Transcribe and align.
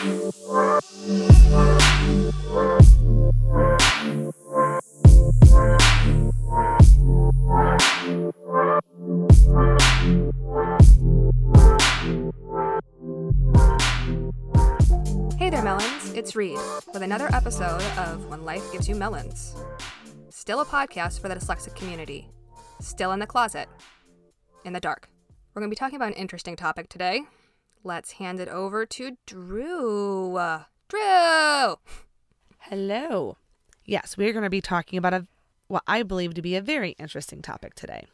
Hey 0.00 0.06
there, 15.50 15.62
Melons. 15.62 16.14
It's 16.14 16.34
Reed 16.34 16.56
with 16.94 17.02
another 17.02 17.28
episode 17.34 17.82
of 17.98 18.26
When 18.30 18.46
Life 18.46 18.72
Gives 18.72 18.88
You 18.88 18.94
Melons. 18.94 19.54
Still 20.30 20.62
a 20.62 20.64
podcast 20.64 21.20
for 21.20 21.28
the 21.28 21.34
dyslexic 21.34 21.76
community. 21.76 22.30
Still 22.80 23.12
in 23.12 23.18
the 23.18 23.26
closet. 23.26 23.68
In 24.64 24.72
the 24.72 24.80
dark. 24.80 25.10
We're 25.52 25.60
going 25.60 25.70
to 25.70 25.74
be 25.74 25.78
talking 25.78 25.96
about 25.96 26.08
an 26.08 26.14
interesting 26.14 26.56
topic 26.56 26.88
today. 26.88 27.24
Let's 27.82 28.12
hand 28.12 28.40
it 28.40 28.48
over 28.48 28.84
to 28.84 29.16
Drew. 29.24 30.38
Drew! 30.88 31.76
Hello. 32.58 33.38
Yes, 33.86 34.18
we're 34.18 34.32
going 34.32 34.44
to 34.44 34.50
be 34.50 34.60
talking 34.60 34.98
about 34.98 35.14
a 35.14 35.26
what 35.68 35.82
I 35.86 36.02
believe 36.02 36.34
to 36.34 36.42
be 36.42 36.56
a 36.56 36.60
very 36.60 36.90
interesting 36.98 37.40
topic 37.40 37.74
today. 37.74 38.04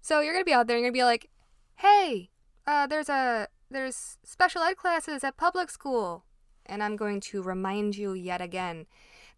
So 0.00 0.20
you're 0.20 0.32
gonna 0.32 0.44
be 0.44 0.52
out 0.52 0.66
there 0.66 0.76
and 0.76 0.84
you're 0.84 0.90
gonna 0.90 1.00
be 1.00 1.04
like, 1.04 1.30
hey, 1.76 2.30
uh, 2.66 2.86
there's 2.86 3.08
a 3.08 3.48
there's 3.70 4.18
special 4.24 4.62
ed 4.62 4.76
classes 4.76 5.22
at 5.24 5.36
public 5.36 5.70
school. 5.70 6.24
And 6.66 6.82
I'm 6.82 6.96
going 6.96 7.20
to 7.20 7.42
remind 7.42 7.96
you 7.96 8.12
yet 8.12 8.40
again 8.40 8.86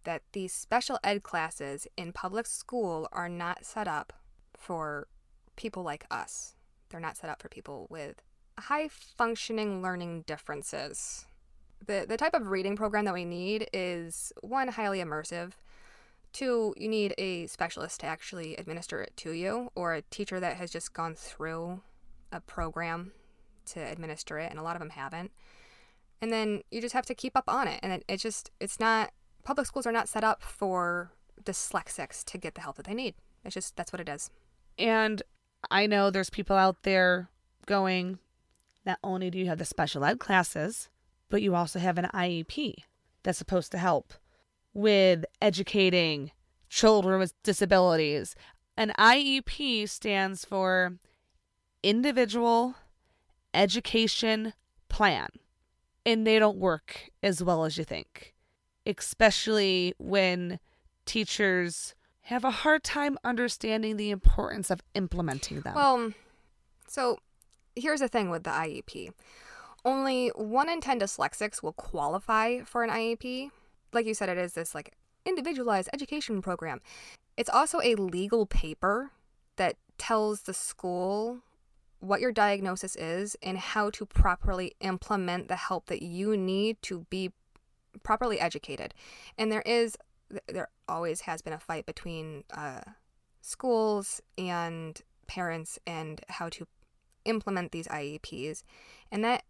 that 0.05 0.23
these 0.33 0.53
special 0.53 0.99
ed 1.05 1.23
classes 1.23 1.87
in 1.97 2.13
public 2.13 2.47
school 2.47 3.09
are 3.13 3.29
not 3.29 3.65
set 3.65 3.87
up 3.89 4.13
for 4.57 5.07
people 5.57 5.83
like 5.83 6.05
us. 6.11 6.55
They're 6.89 7.01
not 7.01 7.17
set 7.17 7.31
up 7.31 7.41
for 7.41 7.49
people 7.49 7.87
with 7.91 8.23
high 8.59 8.89
functioning 8.89 9.83
learning 9.83 10.25
differences. 10.27 11.27
The, 11.85 12.07
the 12.09 12.17
type 12.17 12.35
of 12.35 12.49
reading 12.49 12.77
program 12.77 13.05
that 13.07 13.15
we 13.15 13.25
need 13.25 13.69
is 13.73 14.33
one, 14.41 14.69
highly 14.69 14.99
immersive. 15.01 15.53
Two, 16.33 16.75
you 16.77 16.89
need 16.89 17.15
a 17.19 17.47
specialist 17.49 18.01
to 18.01 18.07
actually 18.07 18.57
administer 18.57 19.03
it 19.03 19.13
to 19.19 19.33
you, 19.33 19.71
or 19.75 19.95
a 19.95 20.03
teacher 20.03 20.41
that 20.41 20.57
has 20.57 20.71
just 20.71 20.95
gone 20.95 21.15
through 21.15 21.83
a 22.31 22.41
program 22.41 23.13
to 23.67 23.81
administer 23.81 24.39
it, 24.39 24.51
and 24.51 24.59
a 24.59 24.63
lot 24.63 24.77
of 24.77 24.81
them 24.81 24.91
haven't. 24.91 25.31
And 26.21 26.33
then 26.33 26.63
you 26.71 26.81
just 26.81 26.95
have 26.95 27.07
to 27.07 27.15
keep 27.15 27.37
up 27.37 27.45
on 27.49 27.67
it. 27.67 27.81
And 27.83 27.93
it, 27.93 28.05
it 28.09 28.17
just, 28.19 28.51
it's 28.61 28.79
not 28.79 29.11
public 29.45 29.67
schools 29.67 29.87
are 29.87 29.93
not 29.93 30.09
set 30.09 30.25
up 30.25 30.43
for 30.43 31.13
dyslexics 31.43 32.25
to 32.25 32.39
get 32.39 32.55
the 32.55 32.61
help 32.61 32.77
that 32.77 32.87
they 32.87 32.95
need. 32.95 33.15
It's 33.45 33.55
just 33.55 33.77
that's 33.77 33.93
what 33.93 34.01
it 34.01 34.09
is. 34.09 34.31
And 34.79 35.23
I 35.71 35.87
know 35.87 36.11
there's 36.11 36.31
people 36.31 36.57
out 36.57 36.85
there 36.85 37.29
going, 37.67 38.19
not 38.87 38.99
only 39.03 39.31
do 39.31 39.39
you 39.39 39.47
have 39.47 39.59
the 39.59 39.65
special 39.65 40.05
ed 40.05 40.21
classes, 40.21 40.89
but 41.33 41.41
you 41.41 41.55
also 41.55 41.79
have 41.79 41.97
an 41.97 42.11
IEP 42.13 42.75
that's 43.23 43.39
supposed 43.39 43.73
to 43.73 43.79
help 43.79 44.13
with 44.75 45.25
educating 45.41 46.31
children 46.69 47.19
with 47.19 47.33
disabilities. 47.43 48.37
An 48.77 48.93
IEP 48.99 49.89
stands 49.89 50.45
for 50.45 50.99
Individual 51.83 52.75
Education 53.55 54.53
Plan, 54.91 55.29
and 56.05 56.27
they 56.27 56.39
don't 56.39 56.59
work 56.59 57.11
as 57.23 57.43
well 57.43 57.65
as 57.65 57.79
you 57.79 57.85
think 57.85 58.35
especially 58.85 59.95
when 59.97 60.59
teachers 61.07 61.95
have 62.23 62.45
a 62.45 62.51
hard 62.51 62.83
time 62.83 63.17
understanding 63.23 63.97
the 63.97 64.11
importance 64.11 64.71
of 64.71 64.81
implementing 64.95 65.61
them. 65.61 65.75
Well, 65.75 66.13
so 66.89 67.19
here's 67.77 68.01
the 68.01 68.09
thing 68.09 68.29
with 68.29 68.43
the 68.43 68.51
IEP 68.51 69.13
only 69.85 70.29
one 70.29 70.69
in 70.69 70.81
10 70.81 71.01
dyslexics 71.01 71.63
will 71.63 71.73
qualify 71.73 72.61
for 72.61 72.85
an 72.85 72.91
IEP. 72.91 73.51
Like 73.93 74.07
you 74.07 74.15
said, 74.15 74.29
it 74.29 74.39
is 74.39 74.53
this 74.55 74.75
like 74.75 74.95
individualized 75.25 75.89
education 75.93 76.43
program. 76.43 76.81
It's 77.37 77.51
also 77.51 77.81
a 77.83 77.95
legal 77.95 78.47
paper 78.47 79.11
that 79.57 79.77
tells 79.99 80.43
the 80.43 80.55
school 80.55 81.41
what 82.01 82.21
your 82.21 82.33
diagnosis 82.33 82.97
is 82.97 83.37
and 83.43 83.57
how 83.57 83.91
to 83.91 84.05
properly 84.05 84.75
implement 84.81 85.49
the 85.49 85.57
help 85.57 85.87
that 85.87 86.03
you 86.03 86.37
need 86.37 86.81
to 86.83 87.07
be 87.11 87.31
properly 88.03 88.41
educated. 88.41 88.95
And 89.39 89.53
there 89.53 89.63
is, 89.63 89.97
there 90.49 90.69
always 90.89 91.23
has 91.23 91.43
been 91.43 91.53
a 91.53 91.59
fight 91.59 91.87
between 91.87 92.45
uh, 92.53 92.81
schools 93.41 94.21
and 94.37 95.01
parents 95.29 95.79
and 95.87 96.21
how 96.29 96.49
to 96.51 96.67
implement 97.25 97.71
these 97.71 97.87
IEPs. 97.89 98.65
And 99.11 99.25
that 99.25 99.45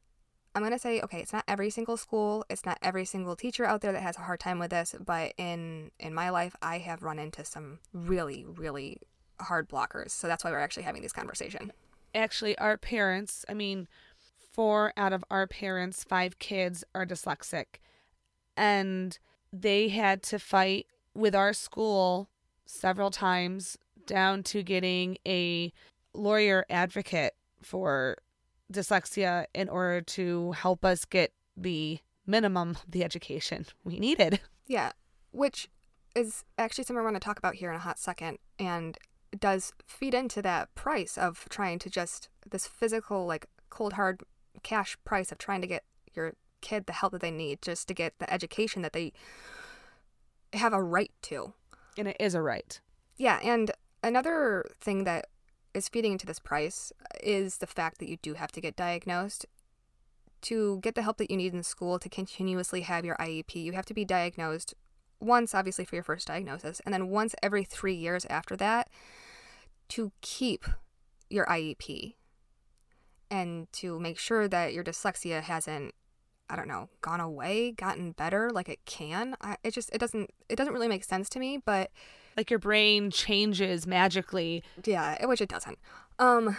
I'm 0.55 0.63
going 0.63 0.73
to 0.73 0.79
say, 0.79 1.01
okay, 1.01 1.21
it's 1.21 1.33
not 1.33 1.45
every 1.49 1.71
single 1.71 1.97
school, 1.97 2.45
it's 2.51 2.67
not 2.67 2.79
every 2.83 3.05
single 3.05 3.37
teacher 3.37 3.65
out 3.65 3.81
there 3.81 3.93
that 3.93 4.03
has 4.03 4.17
a 4.17 4.21
hard 4.21 4.41
time 4.41 4.59
with 4.59 4.71
this, 4.71 4.95
but 5.05 5.33
in 5.39 5.91
in 5.99 6.15
my 6.15 6.31
life 6.31 6.55
I 6.61 6.79
have 6.79 7.03
run 7.03 7.19
into 7.19 7.45
some 7.45 7.79
really 7.93 8.45
really 8.45 8.99
hard 9.41 9.69
blockers. 9.69 10.11
So 10.11 10.27
that's 10.27 10.45
why 10.45 10.51
we're 10.51 10.59
actually 10.59 10.85
having 10.85 11.03
this 11.03 11.13
conversation. 11.13 11.73
Actually, 12.15 12.57
our 12.59 12.77
parents, 12.77 13.45
I 13.49 13.55
mean, 13.55 13.89
four 14.53 14.93
out 14.97 15.13
of 15.13 15.25
our 15.31 15.47
parents, 15.47 16.05
five 16.05 16.39
kids 16.39 16.85
are 16.95 17.07
dyslexic 17.07 17.81
and 18.57 19.19
they 19.53 19.89
had 19.89 20.23
to 20.23 20.39
fight 20.39 20.87
with 21.15 21.35
our 21.35 21.53
school 21.53 22.29
several 22.67 23.11
times 23.11 23.77
down 24.07 24.43
to 24.43 24.63
getting 24.63 25.19
a 25.27 25.73
lawyer 26.15 26.65
advocate 26.69 27.35
for 27.63 28.17
dyslexia 28.73 29.47
in 29.55 29.69
order 29.69 30.01
to 30.01 30.53
help 30.53 30.85
us 30.85 31.05
get 31.05 31.33
the 31.57 31.99
minimum 32.27 32.79
the 32.89 33.05
education 33.05 33.67
we 33.85 33.99
needed. 33.99 34.41
Yeah, 34.67 34.93
which 35.33 35.69
is 36.15 36.45
actually 36.57 36.85
something 36.85 37.03
we're 37.03 37.11
going 37.11 37.15
to 37.15 37.21
talk 37.21 37.39
about 37.39 37.57
here 37.57 37.71
in 37.71 37.77
a 37.77 37.81
hot 37.81 37.99
second 37.99 38.39
and 38.59 38.97
does 39.39 39.73
feed 39.87 40.15
into 40.15 40.43
that 40.43 40.75
price 40.75 41.17
of 41.17 41.47
trying 41.49 41.79
to 41.81 41.91
just 41.91 42.29
this 42.49 42.67
physical 42.67 43.27
like 43.27 43.47
cold 43.71 43.95
hard 43.95 44.23
cash 44.63 44.97
price 45.05 45.33
of 45.33 45.39
trying 45.39 45.61
to 45.61 45.67
get 45.67 45.85
your 46.15 46.35
kid 46.61 46.87
the 46.87 46.93
help 46.93 47.13
that 47.13 47.21
they 47.21 47.31
need 47.31 47.63
just 47.63 47.89
to 47.89 47.95
get 47.95 48.19
the 48.19 48.33
education 48.33 48.83
that 48.83 48.93
they 48.93 49.13
have 50.53 50.73
a 50.73 50.83
right 50.83 51.11
to. 51.23 51.55
And 51.97 52.09
it 52.09 52.17
is 52.21 52.35
a 52.35 52.43
right. 52.43 52.81
Yeah, 53.17 53.41
and 53.43 53.71
another 54.03 54.67
thing 54.81 55.05
that 55.05 55.27
is 55.75 55.89
feeding 55.89 56.13
into 56.13 56.27
this 56.27 56.39
price 56.39 56.93
is 57.23 57.59
the 57.59 57.67
fact 57.67 57.99
that 57.99 58.09
you 58.09 58.17
do 58.19 58.35
have 58.35 58.53
to 58.53 58.61
get 58.61 58.77
diagnosed. 58.77 59.47
To 60.43 60.81
get 60.81 60.97
the 60.97 61.03
help 61.03 61.19
that 61.19 61.31
you 61.31 61.37
need 61.37 61.55
in 61.55 61.63
school 61.63 62.01
to 62.01 62.09
continuously 62.09 62.81
have 62.81 63.05
your 63.05 63.15
IEP, 63.17 63.55
you 63.55 63.73
have 63.73 63.87
to 63.87 63.95
be 63.95 64.05
diagnosed 64.05 64.75
once, 65.21 65.55
obviously, 65.55 65.85
for 65.85 65.95
your 65.95 66.03
first 66.03 66.27
diagnosis, 66.27 66.81
and 66.81 66.93
then 66.93 67.09
once 67.09 67.35
every 67.43 67.63
three 67.63 67.95
years 67.95 68.27
after 68.29 68.57
that 68.57 68.89
to 69.91 70.11
keep 70.21 70.65
your 71.31 71.47
IEP 71.47 72.15
and 73.31 73.73
to 73.73 74.01
make 74.01 74.19
sure 74.19 74.49
that 74.49 74.73
your 74.73 74.83
dyslexia 74.83 75.43
hasn't 75.43 75.95
I 76.51 76.57
don't 76.57 76.69
know, 76.69 76.91
gone 77.01 77.21
away, 77.21 77.73
gotten 77.73 78.13
better 78.13 78.51
like 78.51 78.69
it 78.69 78.85
can. 78.85 79.37
I, 79.41 79.57
it 79.65 79.73
just 79.73 79.89
it 79.95 79.99
doesn't 79.99 80.31
it 80.51 80.57
doesn't 80.57 80.75
really 80.75 80.89
make 80.89 81.03
sense 81.03 81.31
to 81.31 81.39
me, 81.39 81.57
but 81.65 81.91
like 82.37 82.51
your 82.51 82.59
brain 82.59 83.11
changes 83.11 83.87
magically. 83.87 84.63
Yeah, 84.85 85.25
which 85.27 85.41
it 85.41 85.49
doesn't. 85.49 85.79
Um 86.19 86.57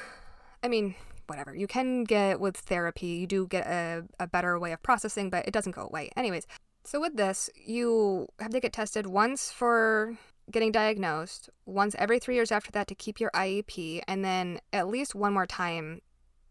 I 0.64 0.68
mean, 0.70 0.96
whatever. 1.28 1.56
You 1.56 1.68
can 1.68 2.04
get 2.04 2.40
with 2.40 2.58
therapy, 2.58 3.08
you 3.08 3.28
do 3.28 3.48
get 3.48 3.66
a, 3.68 4.04
a 4.20 4.28
better 4.28 4.58
way 4.60 4.72
of 4.72 4.82
processing, 4.84 5.30
but 5.30 5.48
it 5.48 5.54
doesn't 5.54 5.74
go 5.74 5.84
away. 5.84 6.10
Anyways, 6.16 6.48
so 6.86 7.00
with 7.00 7.16
this, 7.16 7.50
you 7.56 8.28
have 8.40 8.52
to 8.52 8.60
get 8.60 8.74
tested 8.74 9.08
once 9.08 9.52
for 9.52 10.18
getting 10.52 10.72
diagnosed, 10.72 11.50
once 11.66 11.96
every 11.98 12.20
three 12.20 12.36
years 12.36 12.52
after 12.52 12.72
that 12.72 12.88
to 12.88 12.96
keep 12.96 13.20
your 13.20 13.32
IEP, 13.32 14.02
and 14.08 14.24
then 14.24 14.60
at 14.74 14.88
least 14.88 15.16
one 15.16 15.34
more 15.34 15.46
time 15.46 16.02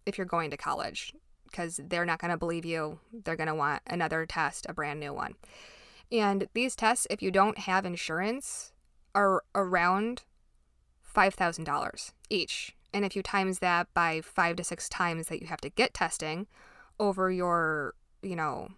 if 0.07 0.17
you're 0.17 0.27
going 0.27 0.51
to 0.51 0.57
college, 0.57 1.15
because 1.45 1.81
they're 1.89 2.07
not 2.07 2.19
going 2.19 2.31
to 2.31 2.39
believe 2.39 2.65
you. 2.65 2.99
They're 3.13 3.37
going 3.37 3.49
to 3.49 3.55
want 3.55 3.83
another 3.87 4.25
test, 4.25 4.67
a 4.69 4.73
brand 4.73 5.01
new 5.01 5.13
one. 5.13 5.35
And 6.11 6.49
these 6.55 6.75
tests, 6.75 7.07
if 7.11 7.23
you 7.23 7.31
don't 7.31 7.59
have 7.59 7.85
insurance, 7.85 8.72
are 9.15 9.43
around 9.55 10.23
$5,000 11.15 12.13
each. 12.31 12.75
And 12.95 13.05
if 13.05 13.17
you 13.17 13.23
times 13.23 13.61
that 13.61 13.89
by 13.95 14.21
five 14.21 14.57
to 14.57 14.65
six 14.65 14.89
times 14.89 15.29
that 15.29 15.41
you 15.41 15.47
have 15.47 15.61
to 15.63 15.71
get 15.71 15.95
testing 15.95 16.47
over 17.01 17.31
your, 17.31 17.95
you 18.23 18.37
know, 18.37 18.69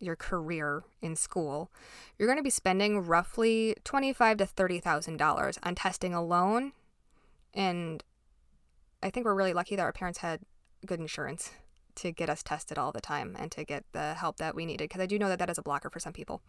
your 0.00 0.16
career 0.16 0.82
in 1.00 1.16
school, 1.16 1.70
you're 2.18 2.28
going 2.28 2.38
to 2.38 2.42
be 2.42 2.50
spending 2.50 3.06
roughly 3.06 3.74
twenty-five 3.84 4.36
to 4.38 4.46
thirty 4.46 4.80
thousand 4.80 5.16
dollars 5.16 5.58
on 5.62 5.74
testing 5.74 6.12
alone. 6.12 6.72
And 7.54 8.02
I 9.02 9.10
think 9.10 9.24
we're 9.24 9.34
really 9.34 9.54
lucky 9.54 9.76
that 9.76 9.82
our 9.82 9.92
parents 9.92 10.18
had 10.18 10.40
good 10.84 11.00
insurance 11.00 11.52
to 11.96 12.12
get 12.12 12.28
us 12.28 12.42
tested 12.42 12.76
all 12.76 12.92
the 12.92 13.00
time 13.00 13.34
and 13.38 13.50
to 13.52 13.64
get 13.64 13.84
the 13.92 14.14
help 14.14 14.36
that 14.36 14.54
we 14.54 14.66
needed 14.66 14.84
because 14.84 15.00
I 15.00 15.06
do 15.06 15.18
know 15.18 15.28
that 15.28 15.38
that 15.38 15.48
is 15.48 15.56
a 15.56 15.62
blocker 15.62 15.88
for 15.88 15.98
some 15.98 16.12
people. 16.12 16.42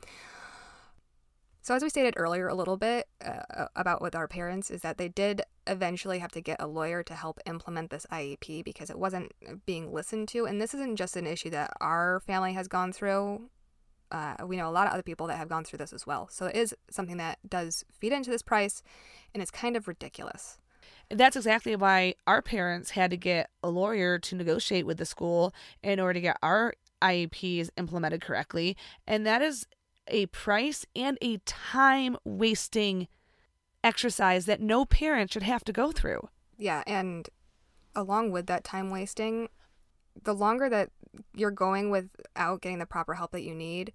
So, 1.67 1.75
as 1.75 1.83
we 1.83 1.89
stated 1.89 2.13
earlier 2.15 2.47
a 2.47 2.55
little 2.55 2.77
bit 2.77 3.07
uh, 3.21 3.65
about 3.75 4.01
with 4.01 4.15
our 4.15 4.25
parents, 4.25 4.71
is 4.71 4.83
that 4.83 4.97
they 4.97 5.09
did 5.09 5.41
eventually 5.67 6.19
have 6.19 6.31
to 6.31 6.39
get 6.39 6.61
a 6.61 6.65
lawyer 6.65 7.03
to 7.03 7.13
help 7.13 7.41
implement 7.45 7.89
this 7.89 8.05
IEP 8.09 8.63
because 8.63 8.89
it 8.89 8.97
wasn't 8.97 9.33
being 9.65 9.91
listened 9.91 10.29
to. 10.29 10.45
And 10.45 10.61
this 10.61 10.73
isn't 10.73 10.95
just 10.95 11.17
an 11.17 11.27
issue 11.27 11.49
that 11.49 11.73
our 11.81 12.21
family 12.21 12.53
has 12.53 12.69
gone 12.69 12.93
through. 12.93 13.49
Uh, 14.09 14.35
we 14.45 14.55
know 14.55 14.69
a 14.69 14.71
lot 14.71 14.87
of 14.87 14.93
other 14.93 15.03
people 15.03 15.27
that 15.27 15.37
have 15.37 15.49
gone 15.49 15.65
through 15.65 15.79
this 15.79 15.91
as 15.91 16.07
well. 16.07 16.29
So, 16.31 16.45
it 16.45 16.55
is 16.55 16.73
something 16.89 17.17
that 17.17 17.39
does 17.49 17.83
feed 17.91 18.13
into 18.13 18.29
this 18.29 18.41
price, 18.41 18.81
and 19.33 19.41
it's 19.41 19.51
kind 19.51 19.75
of 19.75 19.89
ridiculous. 19.89 20.59
That's 21.09 21.35
exactly 21.35 21.75
why 21.75 22.15
our 22.25 22.41
parents 22.41 22.91
had 22.91 23.11
to 23.11 23.17
get 23.17 23.49
a 23.61 23.69
lawyer 23.69 24.19
to 24.19 24.35
negotiate 24.35 24.85
with 24.85 24.99
the 24.99 25.05
school 25.05 25.53
in 25.83 25.99
order 25.99 26.13
to 26.13 26.21
get 26.21 26.37
our 26.41 26.75
IEPs 27.01 27.69
implemented 27.75 28.21
correctly. 28.21 28.77
And 29.05 29.25
that 29.27 29.41
is 29.41 29.67
a 30.09 30.27
price 30.27 30.85
and 30.95 31.17
a 31.21 31.37
time 31.45 32.17
wasting 32.23 33.07
exercise 33.83 34.45
that 34.45 34.61
no 34.61 34.85
parent 34.85 35.31
should 35.31 35.43
have 35.43 35.63
to 35.65 35.73
go 35.73 35.91
through. 35.91 36.29
Yeah, 36.57 36.83
and 36.87 37.29
along 37.95 38.31
with 38.31 38.47
that 38.47 38.63
time 38.63 38.89
wasting, 38.89 39.49
the 40.23 40.33
longer 40.33 40.69
that 40.69 40.89
you're 41.33 41.51
going 41.51 41.89
without 41.89 42.61
getting 42.61 42.79
the 42.79 42.85
proper 42.85 43.15
help 43.15 43.31
that 43.31 43.43
you 43.43 43.53
need, 43.53 43.93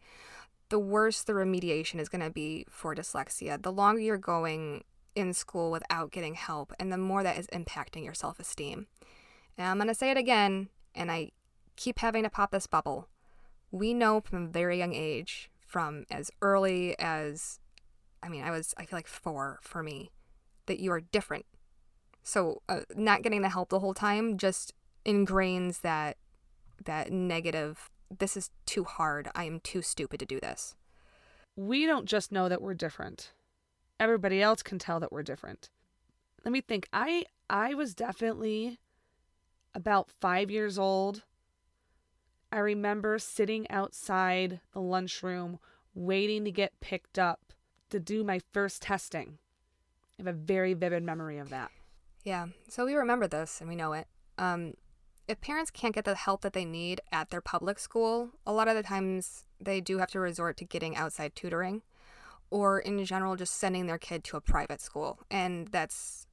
the 0.69 0.79
worse 0.79 1.23
the 1.23 1.33
remediation 1.33 2.01
is 2.01 2.09
going 2.09 2.23
to 2.23 2.31
be 2.31 2.65
for 2.69 2.95
dyslexia. 2.95 3.61
The 3.61 3.73
longer 3.73 4.01
you're 4.01 4.19
going 4.19 4.85
in 5.15 5.35
school 5.35 5.71
without 5.71 6.11
getting 6.11 6.35
help, 6.35 6.73
and 6.81 6.91
the 6.91 6.97
more 6.97 7.23
that 7.23 7.39
is 7.39 7.47
impacting 7.49 8.05
your 8.05 8.15
self 8.15 8.41
esteem. 8.41 8.87
And 9.59 9.67
I'm 9.67 9.77
going 9.77 9.89
to 9.89 9.95
say 9.95 10.11
it 10.11 10.17
again, 10.17 10.69
and 10.95 11.11
I 11.11 11.33
keep 11.77 11.99
having 11.99 12.23
to 12.23 12.31
pop 12.31 12.51
this 12.51 12.67
bubble. 12.67 13.09
We 13.71 13.93
know 13.93 14.21
from 14.21 14.45
a 14.45 14.49
very 14.49 14.79
young 14.79 14.95
age 14.95 15.51
from 15.73 16.05
as 16.11 16.31
early 16.43 16.95
as 16.99 17.59
I 18.23 18.29
mean, 18.29 18.45
I 18.45 18.51
was 18.51 18.75
I 18.77 18.85
feel 18.85 18.99
like 18.99 19.09
4 19.09 19.59
for 19.63 19.83
me 19.83 20.13
that 20.67 20.79
you 20.79 20.93
are 20.93 21.01
different. 21.01 21.47
So, 22.23 22.63
uh, 22.69 22.83
not 22.95 23.23
getting 23.23 23.43
the 23.43 23.49
help 23.49 23.71
the 23.71 23.81
whole 23.81 23.95
time 23.95 24.37
just 24.37 24.75
ingrains 25.05 25.81
that 25.81 26.19
that 26.85 27.11
negative 27.11 27.91
this 28.17 28.37
is 28.37 28.51
too 28.67 28.85
hard. 28.85 29.31
I 29.35 29.45
am 29.45 29.61
too 29.61 29.81
stupid 29.81 30.21
to 30.21 30.27
do 30.27 30.39
this. 30.39 30.77
We 31.57 31.87
don't 31.87 32.05
just 32.05 32.31
know 32.31 32.49
that 32.51 32.61
we're 32.61 32.75
different. 32.75 33.33
Everybody 33.99 34.43
else 34.43 34.63
can 34.63 34.79
tell 34.79 35.01
that 35.01 35.11
we're 35.11 35.23
different. 35.23 35.71
Let 36.45 36.53
me 36.53 36.61
think. 36.61 36.87
I 36.93 37.25
I 37.49 37.73
was 37.73 37.95
definitely 37.95 38.79
about 39.75 40.11
5 40.21 40.51
years 40.51 40.79
old 40.79 41.23
I 42.53 42.59
remember 42.59 43.19
sitting 43.19 43.69
outside 43.71 44.61
the 44.75 44.81
lunchroom 44.81 45.59
waiting 45.95 46.45
to 46.45 46.53
get 46.53 46.79
picked 46.81 47.19
up 47.19 47.55
to 47.89 47.99
do 47.99 48.23
my 48.23 48.41
first 48.53 48.83
testing. 48.83 49.39
I 50.19 50.23
have 50.23 50.27
a 50.27 50.39
very 50.39 50.75
vivid 50.75 51.03
memory 51.03 51.39
of 51.39 51.49
that. 51.49 51.71
Yeah, 52.25 52.49
so 52.69 52.85
we 52.85 52.95
remember 52.95 53.27
this 53.27 53.61
and 53.61 53.71
we 53.71 53.75
know 53.75 53.95
it. 53.95 54.07
Um, 54.37 54.75
if 55.27 55.41
parents 55.41 55.71
can't 55.71 55.95
get 55.95 56.05
the 56.05 56.15
help 56.15 56.43
that 56.43 56.53
they 56.53 56.67
need 56.67 57.01
at 57.11 57.31
their 57.31 57.41
public 57.41 57.79
school, 57.79 58.31
a 58.47 58.53
lot 58.53 58.69
of 58.69 58.77
the 58.77 58.83
times 58.83 59.47
they 59.59 59.81
do 59.81 59.99
have 59.99 60.11
to 60.11 60.21
resort 60.21 60.59
to 60.59 60.65
getting 60.65 60.95
outside 60.95 61.35
tutoring 61.35 61.81
or 62.51 62.79
in 62.81 63.03
general 63.07 63.35
just 63.35 63.57
sending 63.57 63.87
their 63.87 63.99
kid 63.99 64.25
to 64.25 64.37
a 64.37 64.41
private 64.41 64.83
school. 64.83 65.21
And 65.31 65.69
that's 65.69 66.27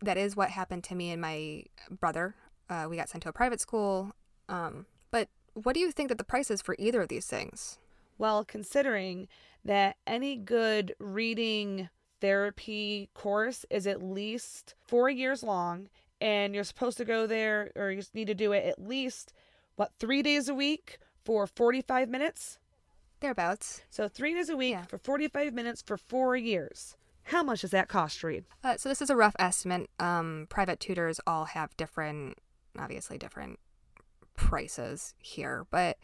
that 0.00 0.16
is 0.16 0.36
what 0.36 0.50
happened 0.50 0.84
to 0.84 0.94
me 0.94 1.10
and 1.10 1.20
my 1.20 1.64
brother. 1.90 2.36
Uh, 2.70 2.86
we 2.88 2.96
got 2.96 3.08
sent 3.08 3.24
to 3.24 3.28
a 3.28 3.32
private 3.32 3.60
school. 3.60 4.12
Um, 4.48 4.86
but 5.10 5.28
what 5.54 5.74
do 5.74 5.80
you 5.80 5.90
think 5.90 6.08
that 6.08 6.18
the 6.18 6.24
price 6.24 6.50
is 6.50 6.62
for 6.62 6.76
either 6.78 7.02
of 7.02 7.08
these 7.08 7.26
things? 7.26 7.78
Well, 8.18 8.44
considering 8.44 9.28
that 9.64 9.96
any 10.06 10.36
good 10.36 10.94
reading 10.98 11.88
therapy 12.20 13.08
course 13.14 13.64
is 13.70 13.86
at 13.86 14.02
least 14.02 14.74
four 14.86 15.08
years 15.08 15.42
long, 15.42 15.88
and 16.20 16.54
you're 16.54 16.64
supposed 16.64 16.98
to 16.98 17.04
go 17.04 17.26
there 17.26 17.70
or 17.76 17.90
you 17.90 18.02
need 18.14 18.26
to 18.26 18.34
do 18.34 18.52
it 18.52 18.64
at 18.66 18.78
least, 18.86 19.32
what, 19.76 19.92
three 19.98 20.22
days 20.22 20.48
a 20.48 20.54
week 20.54 20.98
for 21.24 21.46
45 21.46 22.08
minutes? 22.08 22.58
Thereabouts. 23.20 23.82
So, 23.90 24.08
three 24.08 24.34
days 24.34 24.48
a 24.48 24.56
week 24.56 24.72
yeah. 24.72 24.84
for 24.84 24.98
45 24.98 25.52
minutes 25.52 25.82
for 25.82 25.96
four 25.96 26.36
years. 26.36 26.96
How 27.24 27.42
much 27.42 27.60
does 27.60 27.70
that 27.70 27.88
cost, 27.88 28.22
Reed? 28.22 28.44
Uh, 28.64 28.76
so, 28.76 28.88
this 28.88 29.02
is 29.02 29.10
a 29.10 29.16
rough 29.16 29.36
estimate. 29.38 29.90
Um, 29.98 30.46
private 30.48 30.80
tutors 30.80 31.20
all 31.26 31.46
have 31.46 31.76
different, 31.76 32.38
obviously, 32.78 33.18
different 33.18 33.58
prices 34.40 35.14
here, 35.18 35.66
but 35.70 35.98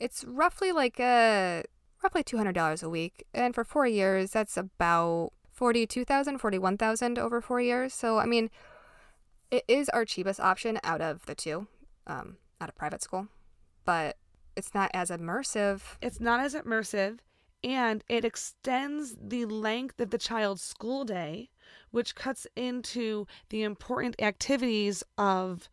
it's 0.00 0.24
roughly 0.24 0.72
like 0.72 0.98
a 0.98 1.64
roughly 2.02 2.24
$200 2.24 2.82
a 2.82 2.88
week. 2.88 3.26
And 3.34 3.54
for 3.54 3.62
4 3.62 3.86
years, 3.86 4.30
that's 4.30 4.56
about 4.56 5.32
42,000, 5.52 6.38
41,000 6.38 7.18
over 7.18 7.40
4 7.40 7.60
years. 7.60 7.94
So, 7.94 8.18
I 8.18 8.26
mean, 8.26 8.50
it 9.50 9.64
is 9.68 9.88
our 9.90 10.04
cheapest 10.04 10.40
option 10.40 10.78
out 10.82 11.00
of 11.00 11.26
the 11.26 11.34
two, 11.34 11.66
um, 12.06 12.38
out 12.60 12.68
of 12.68 12.74
private 12.74 13.02
school, 13.02 13.28
but 13.84 14.16
it's 14.56 14.74
not 14.74 14.90
as 14.94 15.10
immersive. 15.10 15.82
It's 16.00 16.20
not 16.20 16.40
as 16.40 16.54
immersive, 16.54 17.18
and 17.62 18.02
it 18.08 18.24
extends 18.24 19.16
the 19.20 19.44
length 19.44 20.00
of 20.00 20.10
the 20.10 20.18
child's 20.18 20.62
school 20.62 21.04
day, 21.04 21.50
which 21.90 22.14
cuts 22.14 22.46
into 22.56 23.26
the 23.50 23.62
important 23.62 24.20
activities 24.20 25.04
of 25.18 25.68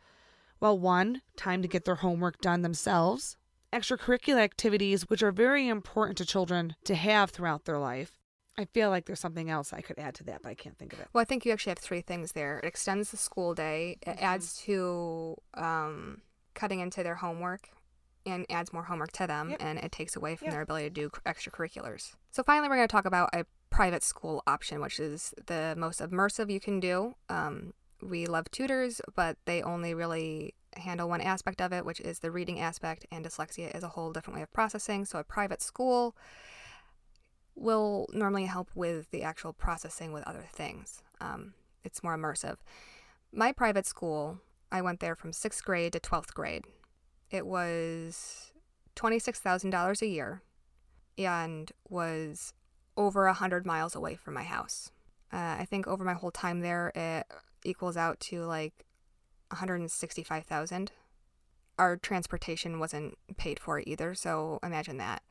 well, 0.63 0.79
one, 0.79 1.21
time 1.35 1.61
to 1.61 1.67
get 1.67 1.83
their 1.83 1.95
homework 1.95 2.39
done 2.39 2.61
themselves, 2.61 3.35
extracurricular 3.73 4.37
activities, 4.37 5.09
which 5.09 5.21
are 5.21 5.33
very 5.33 5.67
important 5.67 6.17
to 6.19 6.25
children 6.25 6.77
to 6.85 6.95
have 6.95 7.31
throughout 7.31 7.65
their 7.65 7.77
life. 7.77 8.13
I 8.57 8.63
feel 8.63 8.89
like 8.89 9.05
there's 9.05 9.19
something 9.19 9.49
else 9.49 9.73
I 9.73 9.81
could 9.81 9.99
add 9.99 10.15
to 10.15 10.23
that, 10.23 10.41
but 10.41 10.47
I 10.47 10.53
can't 10.53 10.77
think 10.77 10.93
of 10.93 11.01
it. 11.01 11.09
Well, 11.11 11.21
I 11.21 11.25
think 11.25 11.43
you 11.43 11.51
actually 11.51 11.71
have 11.71 11.79
three 11.79 11.99
things 11.99 12.31
there. 12.31 12.59
It 12.59 12.65
extends 12.65 13.11
the 13.11 13.17
school 13.17 13.53
day, 13.53 13.97
it 14.03 14.11
mm-hmm. 14.11 14.23
adds 14.23 14.57
to 14.61 15.35
um, 15.55 16.21
cutting 16.53 16.79
into 16.79 17.03
their 17.03 17.15
homework, 17.15 17.67
and 18.25 18.45
adds 18.49 18.71
more 18.71 18.83
homework 18.83 19.11
to 19.11 19.27
them, 19.27 19.49
yep. 19.49 19.61
and 19.61 19.79
it 19.79 19.91
takes 19.91 20.15
away 20.15 20.37
from 20.37 20.45
yep. 20.45 20.53
their 20.53 20.61
ability 20.61 20.85
to 20.85 20.93
do 20.93 21.09
extracurriculars. 21.25 22.13
So, 22.31 22.41
finally, 22.41 22.69
we're 22.69 22.77
going 22.77 22.87
to 22.87 22.91
talk 22.91 23.03
about 23.03 23.31
a 23.33 23.45
private 23.69 24.01
school 24.01 24.41
option, 24.47 24.79
which 24.79 24.97
is 24.97 25.33
the 25.45 25.75
most 25.77 25.99
immersive 25.99 26.49
you 26.49 26.61
can 26.61 26.79
do. 26.79 27.15
Um, 27.27 27.73
we 28.03 28.25
love 28.25 28.49
tutors, 28.51 29.01
but 29.15 29.37
they 29.45 29.61
only 29.61 29.93
really 29.93 30.53
handle 30.75 31.07
one 31.07 31.21
aspect 31.21 31.61
of 31.61 31.71
it, 31.71 31.85
which 31.85 31.99
is 31.99 32.19
the 32.19 32.31
reading 32.31 32.59
aspect, 32.59 33.05
and 33.11 33.25
dyslexia 33.25 33.75
is 33.75 33.83
a 33.83 33.89
whole 33.89 34.11
different 34.11 34.37
way 34.37 34.43
of 34.43 34.51
processing. 34.53 35.05
So, 35.05 35.19
a 35.19 35.23
private 35.23 35.61
school 35.61 36.15
will 37.55 38.07
normally 38.13 38.45
help 38.45 38.69
with 38.75 39.11
the 39.11 39.23
actual 39.23 39.53
processing 39.53 40.11
with 40.11 40.23
other 40.27 40.45
things. 40.51 41.01
Um, 41.21 41.53
it's 41.83 42.03
more 42.03 42.17
immersive. 42.17 42.57
My 43.31 43.51
private 43.51 43.85
school, 43.85 44.39
I 44.71 44.81
went 44.81 44.99
there 44.99 45.15
from 45.15 45.33
sixth 45.33 45.63
grade 45.63 45.93
to 45.93 45.99
12th 45.99 46.33
grade. 46.33 46.65
It 47.29 47.45
was 47.45 48.51
$26,000 48.95 50.01
a 50.01 50.07
year 50.07 50.41
and 51.17 51.71
was 51.89 52.53
over 52.97 53.25
100 53.25 53.65
miles 53.65 53.95
away 53.95 54.15
from 54.15 54.33
my 54.33 54.43
house. 54.43 54.91
Uh, 55.31 55.57
I 55.59 55.65
think 55.67 55.87
over 55.87 56.03
my 56.03 56.13
whole 56.13 56.31
time 56.31 56.59
there, 56.61 56.91
it 56.93 57.25
equals 57.65 57.97
out 57.97 58.19
to 58.21 58.43
like 58.43 58.85
165,000. 59.49 60.91
Our 61.79 61.97
transportation 61.97 62.79
wasn't 62.79 63.17
paid 63.37 63.59
for 63.59 63.81
either, 63.85 64.13
so 64.13 64.59
imagine 64.63 64.97
that. 64.97 65.23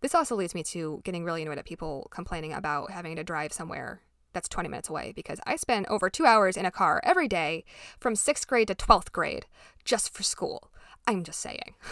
This 0.00 0.14
also 0.14 0.36
leads 0.36 0.54
me 0.54 0.62
to 0.64 1.00
getting 1.04 1.24
really 1.24 1.42
annoyed 1.42 1.58
at 1.58 1.64
people 1.64 2.08
complaining 2.10 2.52
about 2.52 2.90
having 2.90 3.16
to 3.16 3.24
drive 3.24 3.52
somewhere 3.52 4.00
that's 4.32 4.48
20 4.48 4.68
minutes 4.68 4.90
away 4.90 5.12
because 5.16 5.40
I 5.46 5.56
spend 5.56 5.86
over 5.86 6.10
two 6.10 6.26
hours 6.26 6.58
in 6.58 6.66
a 6.66 6.70
car 6.70 7.00
every 7.02 7.26
day 7.26 7.64
from 7.98 8.14
sixth 8.14 8.46
grade 8.46 8.68
to 8.68 8.74
12th 8.74 9.10
grade 9.10 9.46
just 9.84 10.12
for 10.12 10.22
school. 10.22 10.70
I'm 11.06 11.24
just 11.24 11.40
saying. 11.40 11.74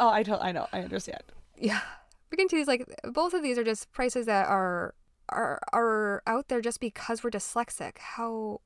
Oh, 0.00 0.10
I, 0.10 0.22
don't, 0.22 0.40
I 0.40 0.52
know. 0.52 0.68
I 0.72 0.78
understand. 0.82 1.24
Yeah. 1.56 1.80
We 2.30 2.36
can 2.36 2.48
choose 2.48 2.68
like 2.68 2.86
both 3.02 3.34
of 3.34 3.42
these 3.42 3.58
are 3.58 3.64
just 3.64 3.90
prices 3.90 4.26
that 4.26 4.46
are 4.46 4.94
are 5.28 5.60
are 5.72 6.22
out 6.24 6.46
there 6.46 6.60
just 6.60 6.78
because 6.78 7.24
we're 7.24 7.30
dyslexic. 7.30 7.98
How 7.98 8.60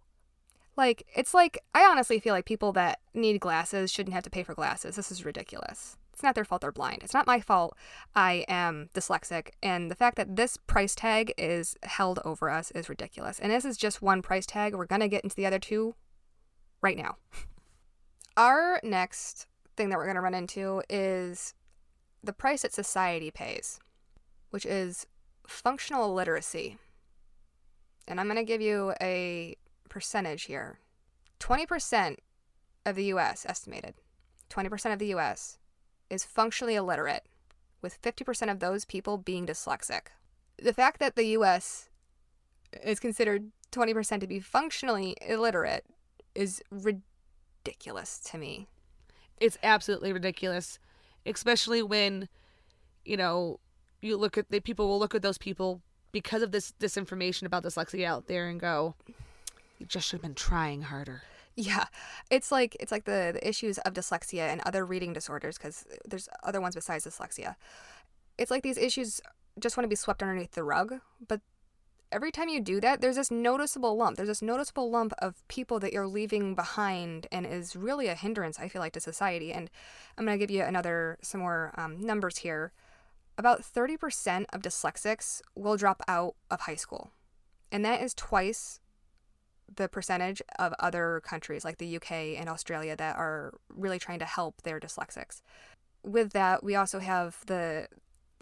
like 0.76 1.06
it's 1.14 1.34
like 1.34 1.58
I 1.74 1.84
honestly 1.84 2.18
feel 2.20 2.34
like 2.34 2.44
people 2.44 2.72
that 2.72 3.00
need 3.14 3.40
glasses 3.40 3.92
shouldn't 3.92 4.14
have 4.14 4.24
to 4.24 4.30
pay 4.30 4.42
for 4.42 4.54
glasses. 4.54 4.96
This 4.96 5.10
is 5.10 5.24
ridiculous. 5.24 5.96
It's 6.12 6.22
not 6.22 6.34
their 6.34 6.44
fault 6.44 6.60
they're 6.60 6.72
blind. 6.72 7.02
It's 7.02 7.14
not 7.14 7.26
my 7.26 7.40
fault 7.40 7.76
I 8.14 8.44
am 8.48 8.90
dyslexic. 8.94 9.50
And 9.62 9.90
the 9.90 9.94
fact 9.94 10.16
that 10.16 10.36
this 10.36 10.56
price 10.56 10.94
tag 10.94 11.32
is 11.38 11.76
held 11.82 12.20
over 12.24 12.50
us 12.50 12.70
is 12.72 12.88
ridiculous. 12.88 13.38
And 13.38 13.50
this 13.50 13.64
is 13.64 13.76
just 13.76 14.02
one 14.02 14.22
price 14.22 14.46
tag. 14.46 14.74
We're 14.74 14.86
going 14.86 15.00
to 15.00 15.08
get 15.08 15.24
into 15.24 15.36
the 15.36 15.46
other 15.46 15.58
two 15.58 15.94
right 16.80 16.96
now. 16.96 17.16
Our 18.36 18.80
next 18.82 19.46
thing 19.76 19.88
that 19.88 19.98
we're 19.98 20.04
going 20.04 20.16
to 20.16 20.22
run 20.22 20.34
into 20.34 20.82
is 20.88 21.54
the 22.22 22.32
price 22.32 22.62
that 22.62 22.74
society 22.74 23.30
pays, 23.30 23.80
which 24.50 24.66
is 24.66 25.06
functional 25.46 26.14
literacy. 26.14 26.78
And 28.06 28.20
I'm 28.20 28.26
going 28.26 28.36
to 28.36 28.44
give 28.44 28.60
you 28.60 28.94
a 29.00 29.56
percentage 29.92 30.44
here 30.44 30.78
20% 31.38 32.16
of 32.86 32.96
the 32.96 33.04
US 33.06 33.44
estimated, 33.46 33.94
20% 34.48 34.92
of 34.92 34.98
the 34.98 35.14
US 35.14 35.58
is 36.08 36.24
functionally 36.24 36.76
illiterate, 36.76 37.24
with 37.82 38.00
50% 38.00 38.50
of 38.50 38.60
those 38.60 38.86
people 38.86 39.18
being 39.18 39.46
dyslexic. 39.46 40.06
The 40.56 40.72
fact 40.72 40.98
that 41.00 41.14
the 41.14 41.26
US 41.38 41.90
is 42.82 43.00
considered 43.00 43.50
20% 43.70 44.20
to 44.20 44.26
be 44.26 44.40
functionally 44.40 45.14
illiterate 45.20 45.84
is 46.34 46.62
ridiculous 46.70 48.18
to 48.30 48.38
me. 48.38 48.68
It's 49.40 49.58
absolutely 49.62 50.12
ridiculous, 50.12 50.78
especially 51.26 51.82
when, 51.82 52.28
you 53.04 53.18
know, 53.18 53.60
you 54.00 54.16
look 54.16 54.38
at 54.38 54.50
the 54.50 54.60
people 54.60 54.88
will 54.88 54.98
look 54.98 55.14
at 55.14 55.22
those 55.22 55.38
people 55.38 55.82
because 56.12 56.40
of 56.40 56.50
this 56.50 56.72
disinformation 56.80 57.42
about 57.42 57.62
dyslexia 57.62 58.06
out 58.06 58.26
there 58.26 58.48
and 58.48 58.58
go, 58.58 58.94
you 59.82 59.86
just 59.86 60.06
should 60.06 60.18
have 60.18 60.22
been 60.22 60.34
trying 60.36 60.82
harder. 60.82 61.22
Yeah, 61.56 61.86
it's 62.30 62.52
like 62.52 62.76
it's 62.78 62.92
like 62.92 63.04
the, 63.04 63.32
the 63.34 63.46
issues 63.46 63.78
of 63.78 63.92
dyslexia 63.92 64.48
and 64.48 64.60
other 64.64 64.86
reading 64.86 65.12
disorders 65.12 65.58
because 65.58 65.84
there's 66.08 66.28
other 66.44 66.60
ones 66.60 66.76
besides 66.76 67.04
dyslexia. 67.04 67.56
It's 68.38 68.50
like 68.50 68.62
these 68.62 68.78
issues 68.78 69.20
just 69.58 69.76
want 69.76 69.84
to 69.84 69.88
be 69.88 69.96
swept 69.96 70.22
underneath 70.22 70.52
the 70.52 70.62
rug, 70.62 71.00
but 71.26 71.40
every 72.12 72.30
time 72.30 72.48
you 72.48 72.60
do 72.60 72.80
that, 72.80 73.00
there's 73.00 73.16
this 73.16 73.30
noticeable 73.30 73.96
lump. 73.96 74.16
There's 74.16 74.28
this 74.28 74.40
noticeable 74.40 74.88
lump 74.88 75.12
of 75.18 75.46
people 75.48 75.80
that 75.80 75.92
you're 75.92 76.06
leaving 76.06 76.54
behind 76.54 77.26
and 77.32 77.44
is 77.44 77.74
really 77.74 78.06
a 78.06 78.14
hindrance, 78.14 78.60
I 78.60 78.68
feel 78.68 78.80
like, 78.80 78.92
to 78.92 79.00
society. 79.00 79.52
And 79.52 79.68
I'm 80.16 80.24
going 80.24 80.38
to 80.38 80.42
give 80.42 80.54
you 80.54 80.62
another, 80.62 81.18
some 81.22 81.40
more 81.40 81.72
um, 81.76 82.00
numbers 82.00 82.38
here. 82.38 82.72
About 83.36 83.62
30% 83.62 84.44
of 84.52 84.62
dyslexics 84.62 85.40
will 85.56 85.76
drop 85.76 86.02
out 86.06 86.34
of 86.50 86.60
high 86.60 86.76
school. 86.76 87.10
And 87.70 87.84
that 87.84 88.02
is 88.02 88.14
twice 88.14 88.78
the 89.76 89.88
percentage 89.88 90.42
of 90.58 90.74
other 90.78 91.20
countries 91.24 91.64
like 91.64 91.78
the 91.78 91.96
UK 91.96 92.12
and 92.38 92.48
Australia 92.48 92.96
that 92.96 93.16
are 93.16 93.54
really 93.68 93.98
trying 93.98 94.18
to 94.18 94.24
help 94.24 94.62
their 94.62 94.80
dyslexics. 94.80 95.40
With 96.04 96.32
that, 96.32 96.64
we 96.64 96.74
also 96.74 96.98
have 96.98 97.38
the 97.46 97.88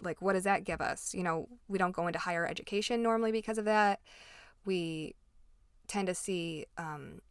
like 0.01 0.21
what 0.21 0.33
does 0.33 0.45
that 0.45 0.63
give 0.63 0.81
us? 0.81 1.13
You 1.13 1.23
know, 1.23 1.47
we 1.67 1.77
don't 1.77 1.91
go 1.91 2.07
into 2.07 2.19
higher 2.19 2.45
education 2.45 3.03
normally 3.03 3.31
because 3.31 3.57
of 3.57 3.65
that. 3.65 3.99
We 4.65 5.15
tend 5.87 6.07
to 6.07 6.15
see 6.15 6.65
um, 6.77 7.21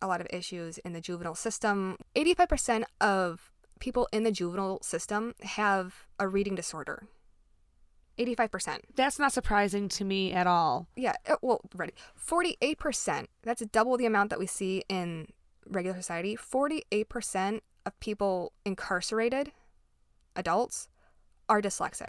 a 0.00 0.06
lot 0.06 0.20
of 0.20 0.26
issues 0.30 0.78
in 0.78 0.92
the 0.92 1.00
juvenile 1.00 1.34
system. 1.34 1.96
85% 2.16 2.84
of 3.00 3.52
people 3.80 4.08
in 4.12 4.24
the 4.24 4.32
juvenile 4.32 4.82
system 4.82 5.34
have 5.42 6.06
a 6.18 6.28
reading 6.28 6.54
disorder. 6.54 7.08
85%. 8.18 8.80
That's 8.94 9.18
not 9.18 9.32
surprising 9.32 9.88
to 9.90 10.04
me 10.04 10.32
at 10.32 10.46
all. 10.46 10.86
Yeah, 10.96 11.14
uh, 11.28 11.36
well, 11.42 11.60
ready. 11.74 11.94
48%. 12.18 13.26
That's 13.42 13.62
double 13.66 13.96
the 13.96 14.06
amount 14.06 14.30
that 14.30 14.38
we 14.38 14.46
see 14.46 14.82
in 14.88 15.28
regular 15.68 15.96
society. 15.96 16.36
48% 16.36 17.60
of 17.86 17.98
people 18.00 18.52
incarcerated, 18.64 19.52
adults, 20.36 20.88
are 21.48 21.60
dyslexic. 21.62 22.08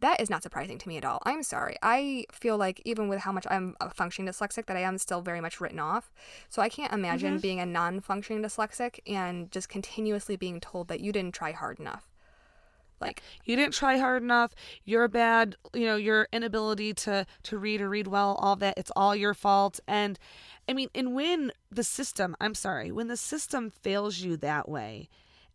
That 0.00 0.18
is 0.20 0.30
not 0.30 0.42
surprising 0.42 0.78
to 0.78 0.88
me 0.88 0.96
at 0.96 1.04
all. 1.04 1.20
I'm 1.26 1.42
sorry. 1.42 1.76
I 1.82 2.24
feel 2.32 2.56
like 2.56 2.80
even 2.86 3.08
with 3.08 3.20
how 3.20 3.32
much 3.32 3.46
I'm 3.50 3.76
a 3.82 3.90
functioning 3.90 4.32
dyslexic 4.32 4.64
that 4.66 4.76
I 4.76 4.80
am 4.80 4.96
still 4.96 5.20
very 5.20 5.42
much 5.42 5.60
written 5.60 5.78
off. 5.78 6.10
So 6.48 6.62
I 6.62 6.70
can't 6.70 6.92
imagine 6.92 7.36
Mhm. 7.36 7.42
being 7.42 7.60
a 7.60 7.66
non-functioning 7.66 8.42
dyslexic 8.42 9.00
and 9.06 9.50
just 9.52 9.68
continuously 9.68 10.36
being 10.36 10.58
told 10.58 10.88
that 10.88 11.00
you 11.00 11.12
didn't 11.12 11.34
try 11.34 11.52
hard 11.52 11.78
enough. 11.78 12.09
Like 13.00 13.22
You 13.44 13.56
didn't 13.56 13.74
try 13.74 13.98
hard 13.98 14.22
enough. 14.22 14.54
You're 14.84 15.08
bad. 15.08 15.56
You 15.74 15.86
know 15.86 15.96
your 15.96 16.28
inability 16.32 16.94
to 16.94 17.26
to 17.44 17.58
read 17.58 17.80
or 17.80 17.88
read 17.88 18.06
well. 18.06 18.34
All 18.40 18.56
that. 18.56 18.74
It's 18.76 18.92
all 18.94 19.16
your 19.16 19.34
fault. 19.34 19.80
And 19.88 20.18
I 20.68 20.72
mean, 20.72 20.88
and 20.94 21.14
when 21.14 21.52
the 21.70 21.84
system, 21.84 22.36
I'm 22.40 22.54
sorry, 22.54 22.92
when 22.92 23.08
the 23.08 23.16
system 23.16 23.70
fails 23.70 24.18
you 24.18 24.36
that 24.38 24.68
way, 24.68 25.08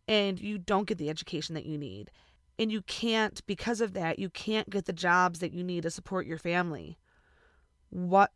and 0.08 0.40
you 0.40 0.58
don't 0.58 0.86
get 0.86 0.98
the 0.98 1.10
education 1.10 1.54
that 1.54 1.66
you 1.66 1.78
need, 1.78 2.10
and 2.58 2.70
you 2.70 2.82
can't 2.82 3.44
because 3.46 3.80
of 3.80 3.92
that, 3.94 4.18
you 4.18 4.28
can't 4.28 4.70
get 4.70 4.86
the 4.86 4.92
jobs 4.92 5.38
that 5.40 5.52
you 5.52 5.62
need 5.62 5.82
to 5.84 5.90
support 5.90 6.26
your 6.26 6.38
family. 6.38 6.98
What 7.90 8.32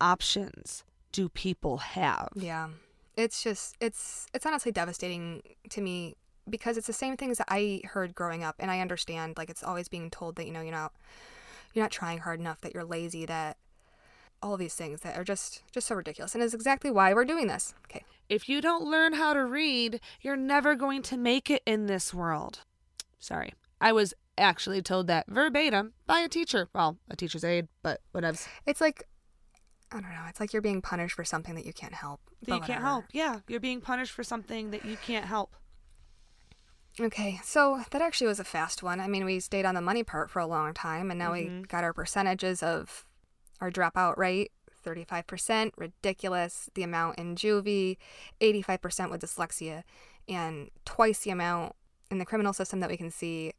options 0.00 0.84
do 1.12 1.28
people 1.28 1.78
have? 1.78 2.28
Yeah. 2.34 2.68
It's 3.16 3.42
just 3.42 3.76
it's 3.80 4.26
it's 4.32 4.46
honestly 4.46 4.72
devastating 4.72 5.42
to 5.70 5.80
me 5.80 6.14
because 6.48 6.76
it's 6.76 6.86
the 6.86 6.92
same 6.92 7.16
things 7.16 7.38
that 7.38 7.46
I 7.48 7.80
heard 7.84 8.14
growing 8.14 8.42
up 8.42 8.56
and 8.58 8.70
I 8.70 8.80
understand 8.80 9.36
like 9.36 9.50
it's 9.50 9.62
always 9.62 9.88
being 9.88 10.10
told 10.10 10.36
that 10.36 10.46
you 10.46 10.52
know 10.52 10.60
you're 10.60 10.72
not 10.72 10.92
you're 11.72 11.84
not 11.84 11.90
trying 11.90 12.18
hard 12.18 12.40
enough 12.40 12.60
that 12.62 12.74
you're 12.74 12.84
lazy 12.84 13.24
that 13.26 13.56
all 14.42 14.56
these 14.56 14.74
things 14.74 15.00
that 15.00 15.16
are 15.16 15.24
just 15.24 15.62
just 15.72 15.86
so 15.86 15.94
ridiculous 15.94 16.34
and 16.34 16.42
is 16.42 16.54
exactly 16.54 16.90
why 16.90 17.14
we're 17.14 17.24
doing 17.24 17.46
this. 17.46 17.74
Okay. 17.86 18.04
If 18.28 18.48
you 18.48 18.60
don't 18.60 18.84
learn 18.84 19.14
how 19.14 19.34
to 19.34 19.44
read, 19.44 20.00
you're 20.20 20.36
never 20.36 20.74
going 20.74 21.02
to 21.02 21.16
make 21.16 21.50
it 21.50 21.62
in 21.66 21.86
this 21.86 22.12
world. 22.12 22.60
Sorry. 23.18 23.54
I 23.80 23.92
was 23.92 24.14
actually 24.38 24.82
told 24.82 25.06
that 25.08 25.26
verbatim 25.28 25.92
by 26.06 26.20
a 26.20 26.28
teacher. 26.28 26.68
Well, 26.74 26.98
a 27.10 27.16
teacher's 27.16 27.44
aide, 27.44 27.68
but 27.82 28.00
whatever. 28.12 28.38
It's 28.66 28.80
like 28.80 29.04
I 29.92 30.00
don't 30.00 30.10
know, 30.10 30.24
it's 30.28 30.40
like 30.40 30.52
you're 30.52 30.62
being 30.62 30.80
punished 30.80 31.14
for 31.14 31.24
something 31.24 31.54
that 31.54 31.66
you 31.66 31.72
can't 31.72 31.92
help. 31.92 32.20
That 32.46 32.54
you 32.54 32.60
can't 32.62 32.82
help. 32.82 33.04
Yeah, 33.12 33.40
you're 33.46 33.60
being 33.60 33.82
punished 33.82 34.12
for 34.12 34.24
something 34.24 34.70
that 34.70 34.84
you 34.86 34.96
can't 34.96 35.26
help. 35.26 35.54
Okay, 37.00 37.40
so 37.42 37.82
that 37.90 38.02
actually 38.02 38.26
was 38.26 38.40
a 38.40 38.44
fast 38.44 38.82
one. 38.82 39.00
I 39.00 39.08
mean, 39.08 39.24
we 39.24 39.40
stayed 39.40 39.64
on 39.64 39.74
the 39.74 39.80
money 39.80 40.02
part 40.02 40.30
for 40.30 40.40
a 40.40 40.46
long 40.46 40.74
time, 40.74 41.10
and 41.10 41.18
now 41.18 41.32
we 41.32 41.44
Mhm. 41.44 41.68
got 41.68 41.84
our 41.84 41.92
percentages 41.92 42.62
of 42.62 43.06
our 43.60 43.70
dropout 43.70 44.18
rate 44.18 44.52
35%, 44.82 45.72
ridiculous. 45.76 46.68
The 46.74 46.82
amount 46.82 47.18
in 47.18 47.34
juvie, 47.36 47.96
85% 48.40 49.10
with 49.10 49.22
dyslexia, 49.22 49.84
and 50.28 50.70
twice 50.84 51.20
the 51.20 51.30
amount 51.30 51.76
in 52.10 52.18
the 52.18 52.26
criminal 52.26 52.52
system 52.52 52.80
that 52.80 52.90
we 52.90 52.96
can 52.96 53.10
see 53.10 53.52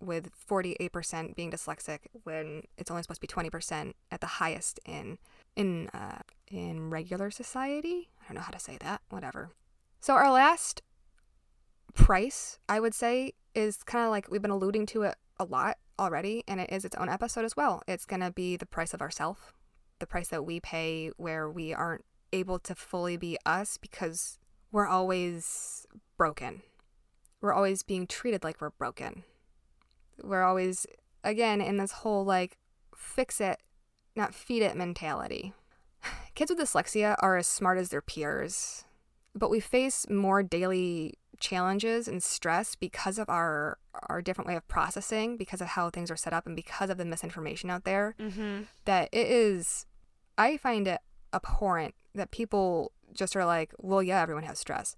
with 0.00 0.32
48% 0.34 1.36
being 1.36 1.52
dyslexic 1.52 2.00
when 2.24 2.64
it's 2.76 2.90
only 2.90 3.02
supposed 3.04 3.18
to 3.18 3.20
be 3.20 3.28
20% 3.28 3.94
at 4.10 4.20
the 4.20 4.26
highest 4.26 4.80
in 4.84 5.18
in 5.54 5.88
uh, 5.90 6.20
in 6.48 6.90
regular 6.90 7.30
society. 7.30 8.10
I 8.22 8.28
don't 8.28 8.36
know 8.36 8.40
how 8.40 8.50
to 8.50 8.58
say 8.58 8.78
that. 8.78 9.02
Whatever. 9.10 9.50
So 10.00 10.14
our 10.14 10.30
last 10.32 10.82
price, 11.94 12.58
I 12.68 12.80
would 12.80 12.94
say, 12.94 13.32
is 13.54 13.82
kind 13.82 14.04
of 14.04 14.10
like 14.10 14.30
we've 14.30 14.42
been 14.42 14.50
alluding 14.50 14.86
to 14.86 15.02
it 15.02 15.16
a 15.38 15.44
lot 15.44 15.78
already, 15.98 16.44
and 16.48 16.60
it 16.60 16.70
is 16.72 16.84
its 16.84 16.96
own 16.96 17.08
episode 17.08 17.44
as 17.44 17.56
well. 17.56 17.82
It's 17.86 18.04
going 18.04 18.20
to 18.20 18.30
be 18.30 18.56
the 18.56 18.66
price 18.66 18.94
of 18.94 19.00
ourself, 19.00 19.54
the 19.98 20.06
price 20.06 20.28
that 20.28 20.44
we 20.44 20.60
pay 20.60 21.10
where 21.16 21.50
we 21.50 21.72
aren't 21.72 22.04
able 22.32 22.58
to 22.60 22.74
fully 22.74 23.16
be 23.16 23.36
us 23.44 23.76
because 23.76 24.38
we're 24.70 24.86
always 24.86 25.86
broken. 26.16 26.62
We're 27.40 27.52
always 27.52 27.82
being 27.82 28.06
treated 28.06 28.44
like 28.44 28.60
we're 28.60 28.70
broken. 28.70 29.24
We're 30.22 30.44
always, 30.44 30.86
again, 31.24 31.60
in 31.60 31.76
this 31.76 31.92
whole 31.92 32.24
like 32.24 32.56
fix 32.96 33.40
it, 33.40 33.58
not 34.16 34.34
feed 34.34 34.62
it 34.62 34.76
mentality. 34.76 35.52
Kids 36.34 36.50
with 36.50 36.60
dyslexia 36.60 37.16
are 37.18 37.36
as 37.36 37.46
smart 37.46 37.78
as 37.78 37.90
their 37.90 38.00
peers, 38.00 38.84
but 39.34 39.50
we 39.50 39.60
face 39.60 40.08
more 40.10 40.42
daily 40.42 41.14
challenges 41.40 42.06
and 42.06 42.22
stress 42.22 42.74
because 42.76 43.18
of 43.18 43.28
our 43.28 43.78
our 44.08 44.22
different 44.22 44.48
way 44.48 44.56
of 44.56 44.66
processing, 44.68 45.36
because 45.36 45.60
of 45.60 45.68
how 45.68 45.90
things 45.90 46.10
are 46.10 46.16
set 46.16 46.32
up 46.32 46.46
and 46.46 46.56
because 46.56 46.88
of 46.90 46.98
the 46.98 47.04
misinformation 47.04 47.68
out 47.70 47.84
there 47.84 48.14
Mm-hmm. 48.18 48.62
that 48.84 49.08
it 49.12 49.26
is 49.26 49.86
I 50.38 50.56
find 50.56 50.86
it 50.88 51.00
abhorrent 51.34 51.94
that 52.14 52.30
people 52.30 52.92
just 53.12 53.36
are 53.36 53.44
like, 53.44 53.72
well, 53.78 54.02
yeah, 54.02 54.20
everyone 54.22 54.44
has 54.44 54.58
stress. 54.58 54.96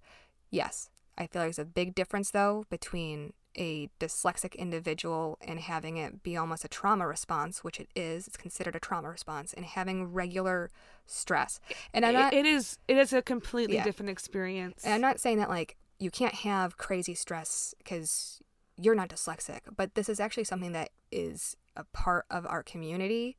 Yes. 0.51 0.91
I 1.19 1.27
feel 1.27 1.43
like 1.43 1.47
there's 1.47 1.59
a 1.59 1.65
big 1.65 1.95
difference 1.95 2.31
though 2.31 2.65
between 2.71 3.33
a 3.57 3.89
dyslexic 4.01 4.57
individual 4.57 5.39
and 5.41 5.61
having 5.61 5.97
it 5.97 6.23
be 6.23 6.37
almost 6.37 6.65
a 6.65 6.69
trauma 6.69 7.07
response, 7.07 7.63
which 7.63 7.79
it 7.81 7.89
is, 7.95 8.27
it's 8.27 8.37
considered 8.37 8.75
a 8.77 8.81
trauma 8.81 9.09
response, 9.11 9.53
and 9.53 9.65
having 9.65 10.13
regular 10.13 10.71
stress. 11.07 11.61
And 11.93 12.05
I'm 12.05 12.15
not 12.15 12.33
it 12.35 12.47
is 12.47 12.79
it 12.89 12.97
is 12.97 13.13
a 13.13 13.23
completely 13.23 13.77
Yeah. 13.77 13.85
different 13.85 14.11
experience. 14.11 14.85
and 14.85 14.93
I'm 14.95 15.01
not 15.01 15.21
saying 15.21 15.39
that 15.39 15.49
like 15.49 15.77
you 15.99 16.11
can't 16.11 16.35
have 16.35 16.77
crazy 16.77 17.15
stress 17.15 17.75
because 17.79 18.41
you're 18.77 18.97
not 18.97 19.09
dyslexic, 19.09 19.61
but 19.77 19.95
this 19.95 20.09
is 20.09 20.19
actually 20.19 20.45
something 20.45 20.73
that 20.73 20.91
is 21.13 21.57
a 21.77 21.85
part 21.93 22.25
of 22.31 22.45
our 22.47 22.63
community. 22.63 23.37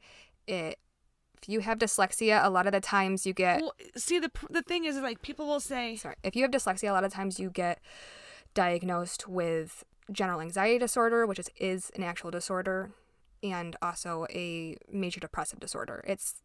It 0.48 0.80
if 1.42 1.50
you 1.50 1.60
have 1.60 1.78
dyslexia, 1.78 2.44
a 2.44 2.50
lot 2.50 2.66
of 2.66 2.72
the 2.72 2.80
times 2.80 3.26
you 3.26 3.34
get 3.34 3.60
Well, 3.60 3.74
see 3.98 4.20
the 4.20 4.32
the 4.50 4.62
thing 4.62 4.86
is 4.86 4.96
like 4.98 5.22
people 5.22 5.46
will 5.46 5.60
say 5.60 5.98
sorry, 5.98 6.16
if 6.24 6.36
you 6.36 6.44
have 6.44 6.52
dyslexia, 6.52 6.90
a 6.90 6.94
lot 6.94 7.04
of 7.04 7.12
times 7.14 7.40
you 7.40 7.50
get 7.50 7.82
diagnosed 8.54 9.28
with 9.28 9.84
general 10.12 10.42
anxiety 10.42 10.78
disorder, 10.80 11.26
which 11.26 11.40
is, 11.40 11.50
is 11.58 11.92
an 11.96 12.04
actual 12.04 12.32
disorder, 12.32 12.92
and 13.44 13.76
also 13.82 14.26
a 14.32 14.76
major 14.92 15.20
depressive 15.20 15.60
disorder. 15.60 16.04
It's 16.08 16.42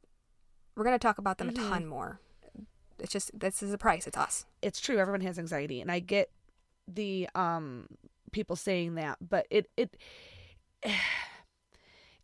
we're 0.77 0.85
gonna 0.85 0.99
talk 0.99 1.19
about 1.19 1.39
them 1.39 1.49
Mhm. 1.51 1.67
a 1.67 1.69
ton 1.71 1.87
more. 1.87 2.21
It's 2.99 3.13
just 3.13 3.39
this 3.39 3.63
is 3.63 3.71
the 3.71 3.79
price. 3.79 4.07
It's 4.07 4.17
us. 4.17 4.47
it's 4.63 4.81
true 4.81 4.99
everyone 4.99 5.21
has 5.23 5.39
anxiety 5.39 5.81
and 5.81 5.91
I 5.91 6.01
get 6.01 6.31
the 6.87 7.29
um 7.35 7.87
people 8.33 8.57
saying 8.57 8.95
that, 8.97 9.17
but 9.21 9.47
it 9.51 9.71
it 9.77 9.97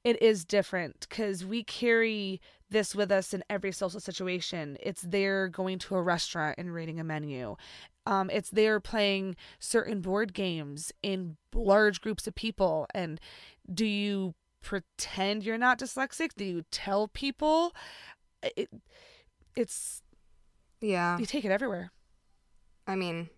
it 0.04 0.20
is 0.22 0.44
different 0.44 1.08
cuz 1.08 1.44
we 1.44 1.64
carry 1.64 2.40
this 2.70 2.94
with 2.94 3.10
us 3.12 3.32
in 3.34 3.42
every 3.48 3.72
social 3.72 4.00
situation. 4.00 4.76
It's 4.80 5.02
there 5.02 5.48
going 5.48 5.78
to 5.80 5.96
a 5.96 6.02
restaurant 6.02 6.56
and 6.58 6.72
reading 6.74 6.98
a 7.00 7.04
menu. 7.04 7.56
Um, 8.06 8.30
it's 8.30 8.50
there 8.50 8.78
playing 8.80 9.36
certain 9.58 10.00
board 10.00 10.32
games 10.32 10.92
in 11.02 11.36
large 11.54 12.00
groups 12.00 12.26
of 12.26 12.34
people. 12.34 12.86
And 12.94 13.20
do 13.72 13.84
you 13.84 14.34
pretend 14.62 15.44
you're 15.44 15.58
not 15.58 15.78
dyslexic? 15.78 16.30
Do 16.36 16.44
you 16.44 16.62
tell 16.70 17.08
people? 17.08 17.72
It, 18.56 18.70
it's 19.54 20.02
Yeah. 20.80 21.18
you 21.18 21.26
take 21.26 21.44
it 21.44 21.50
everywhere. 21.50 21.90
I 22.86 22.94
mean, 22.94 23.28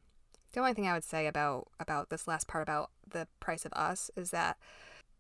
the 0.53 0.61
only 0.61 0.75
thing 0.75 0.87
I 0.87 0.93
would 0.93 1.05
say 1.05 1.27
about 1.27 1.69
about 1.81 2.11
this 2.11 2.27
last 2.29 2.47
part 2.49 2.63
about 2.63 2.91
the 3.09 3.27
price 3.41 3.65
of 3.65 3.73
us 3.73 4.11
is 4.17 4.31
that 4.31 4.59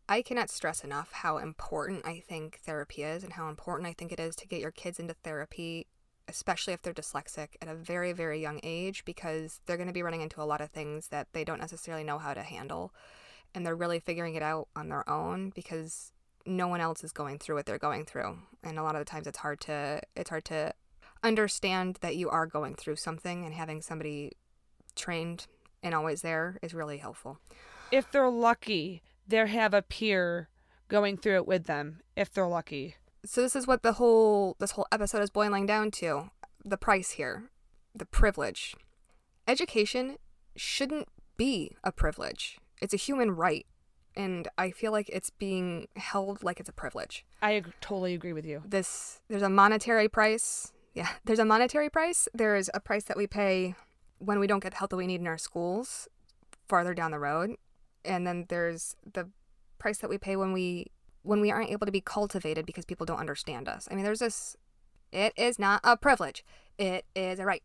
I 0.08 0.22
cannot 0.22 0.50
stress 0.50 0.84
enough 0.84 1.12
how 1.12 1.36
important 1.38 2.06
I 2.06 2.20
think 2.20 2.60
therapy 2.64 3.02
is 3.02 3.22
and 3.22 3.34
how 3.34 3.48
important 3.48 3.88
I 3.88 3.92
think 3.92 4.10
it 4.10 4.20
is 4.20 4.34
to 4.36 4.46
get 4.48 4.60
your 4.60 4.70
kids 4.70 4.98
into 4.98 5.14
therapy, 5.22 5.86
especially 6.28 6.72
if 6.72 6.82
they're 6.82 6.92
dyslexic 6.92 7.48
at 7.60 7.68
a 7.68 7.74
very 7.74 8.12
very 8.12 8.40
young 8.40 8.60
age 8.62 9.04
because 9.04 9.60
they're 9.66 9.76
going 9.76 9.88
to 9.88 9.92
be 9.92 10.02
running 10.02 10.20
into 10.20 10.42
a 10.42 10.44
lot 10.44 10.60
of 10.60 10.70
things 10.70 11.08
that 11.08 11.28
they 11.32 11.44
don't 11.44 11.60
necessarily 11.60 12.04
know 12.04 12.18
how 12.18 12.34
to 12.34 12.42
handle 12.42 12.92
and 13.54 13.64
they're 13.64 13.76
really 13.76 14.00
figuring 14.00 14.34
it 14.34 14.42
out 14.42 14.68
on 14.76 14.88
their 14.88 15.08
own 15.08 15.50
because 15.54 16.12
no 16.46 16.68
one 16.68 16.80
else 16.80 17.04
is 17.04 17.12
going 17.12 17.38
through 17.38 17.56
what 17.56 17.66
they're 17.66 17.78
going 17.78 18.04
through. 18.04 18.38
And 18.62 18.78
a 18.78 18.82
lot 18.82 18.94
of 18.94 19.00
the 19.00 19.04
times 19.04 19.26
it's 19.26 19.38
hard 19.38 19.60
to 19.62 20.00
it's 20.16 20.30
hard 20.30 20.44
to 20.46 20.72
understand 21.22 21.98
that 22.00 22.16
you 22.16 22.30
are 22.30 22.46
going 22.46 22.74
through 22.74 22.96
something 22.96 23.44
and 23.44 23.54
having 23.54 23.82
somebody 23.82 24.32
trained 24.94 25.46
and 25.82 25.94
always 25.94 26.22
there 26.22 26.58
is 26.62 26.74
really 26.74 26.98
helpful. 26.98 27.38
If 27.90 28.10
they're 28.10 28.30
lucky, 28.30 29.02
they 29.26 29.46
have 29.46 29.74
a 29.74 29.82
peer 29.82 30.48
going 30.88 31.16
through 31.16 31.36
it 31.36 31.46
with 31.46 31.64
them. 31.64 32.00
If 32.16 32.32
they're 32.32 32.46
lucky. 32.46 32.96
So 33.24 33.42
this 33.42 33.56
is 33.56 33.66
what 33.66 33.82
the 33.82 33.94
whole 33.94 34.56
this 34.58 34.72
whole 34.72 34.86
episode 34.92 35.22
is 35.22 35.30
boiling 35.30 35.66
down 35.66 35.90
to. 35.92 36.30
The 36.64 36.76
price 36.76 37.12
here, 37.12 37.50
the 37.94 38.06
privilege. 38.06 38.74
Education 39.46 40.16
shouldn't 40.56 41.08
be 41.36 41.76
a 41.84 41.92
privilege. 41.92 42.58
It's 42.82 42.94
a 42.94 42.98
human 42.98 43.30
right. 43.32 43.66
And 44.16 44.48
I 44.58 44.70
feel 44.72 44.90
like 44.92 45.08
it's 45.10 45.30
being 45.30 45.86
held 45.96 46.42
like 46.42 46.58
it's 46.60 46.68
a 46.68 46.72
privilege. 46.72 47.24
I 47.40 47.52
ag- 47.56 47.72
totally 47.80 48.14
agree 48.14 48.32
with 48.32 48.44
you. 48.44 48.62
this 48.66 49.20
there's 49.28 49.42
a 49.42 49.48
monetary 49.50 50.08
price 50.08 50.72
yeah 50.94 51.08
there's 51.24 51.38
a 51.38 51.44
monetary 51.44 51.88
price 51.88 52.26
there's 52.34 52.68
a 52.74 52.80
price 52.80 53.04
that 53.04 53.16
we 53.16 53.26
pay 53.26 53.74
when 54.18 54.40
we 54.40 54.46
don't 54.48 54.60
get 54.62 54.72
the 54.72 54.78
help 54.78 54.90
that 54.90 54.96
we 54.96 55.06
need 55.06 55.20
in 55.20 55.26
our 55.28 55.38
schools 55.38 56.08
farther 56.68 56.94
down 56.94 57.10
the 57.12 57.18
road 57.18 57.54
and 58.04 58.26
then 58.26 58.46
there's 58.48 58.96
the 59.12 59.28
price 59.78 59.98
that 59.98 60.10
we 60.10 60.18
pay 60.18 60.34
when 60.34 60.52
we 60.52 60.86
when 61.22 61.40
we 61.40 61.50
aren't 61.50 61.70
able 61.70 61.86
to 61.86 61.92
be 61.92 62.00
cultivated 62.00 62.66
because 62.66 62.84
people 62.84 63.06
don't 63.06 63.18
understand 63.18 63.68
us. 63.68 63.88
I 63.90 63.94
mean 63.94 64.04
there's 64.04 64.20
this 64.20 64.56
it 65.12 65.32
is 65.36 65.58
not 65.58 65.80
a 65.84 65.96
privilege. 65.96 66.44
It 66.78 67.04
is 67.14 67.38
a 67.38 67.44
right. 67.44 67.62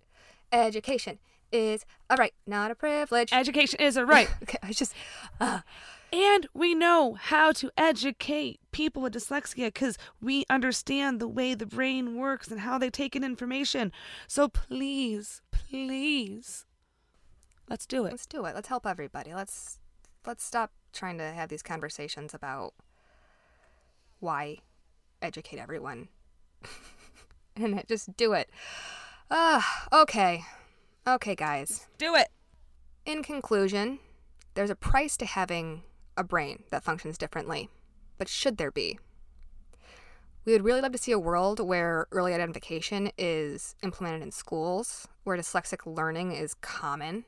Education 0.51 1.19
is 1.51 1.86
a 2.10 2.15
right 2.15 2.33
not 2.48 2.71
a 2.71 2.75
privilege. 2.75 3.32
Education 3.32 3.80
is 3.80 3.97
a 3.97 4.06
right. 4.06 4.30
okay 4.43 4.58
i 4.63 4.71
just 4.71 4.93
uh, 5.39 5.62
And 6.13 6.47
we 6.54 6.75
know 6.75 7.15
how 7.15 7.51
to 7.54 7.71
educate 7.75 8.60
people 8.71 9.01
with 9.01 9.15
dyslexia 9.15 9.67
because 9.67 9.97
we 10.21 10.45
understand 10.47 11.19
the 11.19 11.28
way 11.28 11.56
the 11.56 11.65
brain 11.65 12.15
works 12.15 12.49
and 12.49 12.60
how 12.60 12.78
they 12.78 12.91
take 12.91 13.15
in 13.15 13.23
information. 13.23 13.91
So 14.28 14.47
please, 14.47 15.41
please, 15.51 16.65
let's 17.67 17.88
do 17.88 18.06
it. 18.06 18.12
let's 18.12 18.28
do 18.28 18.45
it. 18.45 18.54
Let's 18.54 18.67
help 18.67 18.86
everybody. 18.86 19.34
Let's 19.34 19.80
let's 20.23 20.43
stop 20.43 20.71
trying 20.93 21.17
to 21.17 21.32
have 21.32 21.49
these 21.49 21.63
conversations 21.63 22.36
about 22.36 22.75
why 24.23 24.57
educate 25.21 25.59
everyone 25.59 26.07
and 27.55 27.83
just 27.88 28.15
do 28.17 28.33
it. 28.33 28.49
Ah 29.29 29.88
okay. 29.91 30.45
Okay 31.07 31.36
guys. 31.36 31.88
Do 31.97 32.15
it. 32.15 32.29
in 33.05 33.23
conclusion 33.23 33.99
there's 34.55 34.69
a 34.69 34.75
price 34.75 35.17
to 35.17 35.25
having 35.25 35.83
a 36.15 36.23
brain 36.23 36.63
that 36.69 36.83
functions 36.83 37.17
differently 37.17 37.69
but 38.17 38.27
should 38.27 38.57
there 38.57 38.71
be? 38.71 38.99
We 40.45 40.51
would 40.51 40.63
really 40.63 40.81
love 40.81 40.91
to 40.91 40.97
see 40.97 41.13
a 41.13 41.19
world 41.19 41.59
where 41.59 42.07
early 42.12 42.33
identification 42.33 43.12
is 43.17 43.75
implemented 43.81 44.21
in 44.21 44.31
schools, 44.31 45.07
where 45.23 45.38
dyslexic 45.38 45.86
learning 45.86 46.33
is 46.33 46.53
common 46.55 47.23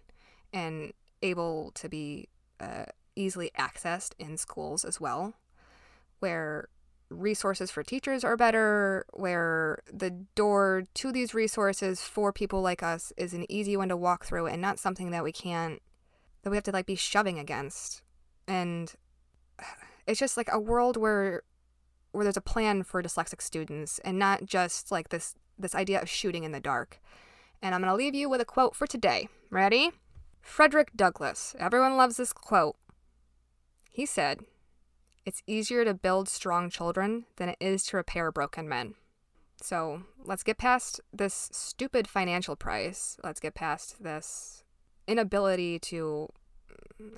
and 0.51 0.91
able 1.21 1.71
to 1.75 1.87
be 1.87 2.27
uh, 2.59 2.85
easily 3.15 3.51
accessed 3.57 4.11
in 4.19 4.37
schools 4.37 4.83
as 4.83 4.99
well, 4.99 5.33
where 6.19 6.67
resources 7.09 7.71
for 7.71 7.83
teachers 7.83 8.23
are 8.23 8.37
better, 8.37 9.05
where 9.13 9.79
the 9.91 10.11
door 10.35 10.83
to 10.95 11.11
these 11.11 11.33
resources 11.33 12.01
for 12.01 12.33
people 12.33 12.61
like 12.61 12.83
us 12.83 13.13
is 13.17 13.33
an 13.33 13.49
easy 13.49 13.77
one 13.77 13.89
to 13.89 13.97
walk 13.97 14.25
through 14.25 14.47
and 14.47 14.61
not 14.61 14.79
something 14.79 15.11
that 15.11 15.23
we 15.23 15.31
can't, 15.31 15.81
that 16.43 16.49
we 16.49 16.57
have 16.57 16.63
to 16.63 16.71
like 16.71 16.85
be 16.85 16.95
shoving 16.95 17.39
against. 17.39 18.01
And 18.47 18.93
it's 20.07 20.19
just 20.19 20.37
like 20.37 20.49
a 20.51 20.59
world 20.59 20.97
where 20.97 21.43
where 22.11 22.23
there's 22.23 22.37
a 22.37 22.41
plan 22.41 22.81
for 22.81 23.03
dyslexic 23.03 23.41
students 23.41 23.99
and 23.99 24.17
not 24.17 24.45
just 24.45 24.89
like 24.89 25.09
this 25.09 25.35
this 25.57 25.75
idea 25.75 26.01
of 26.01 26.09
shooting 26.09 26.43
in 26.43 26.51
the 26.51 26.59
dark. 26.59 26.99
And 27.61 27.73
I'm 27.73 27.81
going 27.81 27.91
to 27.91 27.95
leave 27.95 28.15
you 28.15 28.29
with 28.29 28.41
a 28.41 28.45
quote 28.45 28.75
for 28.75 28.87
today. 28.87 29.27
Ready? 29.49 29.91
Frederick 30.41 30.91
Douglass. 30.95 31.55
Everyone 31.59 31.97
loves 31.97 32.17
this 32.17 32.33
quote. 32.33 32.75
He 33.91 34.05
said, 34.05 34.41
"It's 35.25 35.43
easier 35.47 35.83
to 35.85 35.93
build 35.93 36.29
strong 36.29 36.69
children 36.69 37.25
than 37.37 37.49
it 37.49 37.57
is 37.59 37.83
to 37.87 37.97
repair 37.97 38.31
broken 38.31 38.69
men." 38.69 38.95
So, 39.61 40.03
let's 40.23 40.43
get 40.43 40.57
past 40.57 40.99
this 41.13 41.49
stupid 41.51 42.07
financial 42.07 42.55
price. 42.55 43.17
Let's 43.23 43.39
get 43.39 43.55
past 43.55 44.03
this 44.03 44.63
inability 45.07 45.79
to 45.79 46.29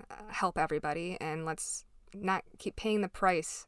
uh, 0.09 0.15
help 0.29 0.57
everybody 0.57 1.17
and 1.19 1.45
let's 1.45 1.85
not 2.13 2.43
keep 2.57 2.75
paying 2.75 3.01
the 3.01 3.07
price 3.07 3.67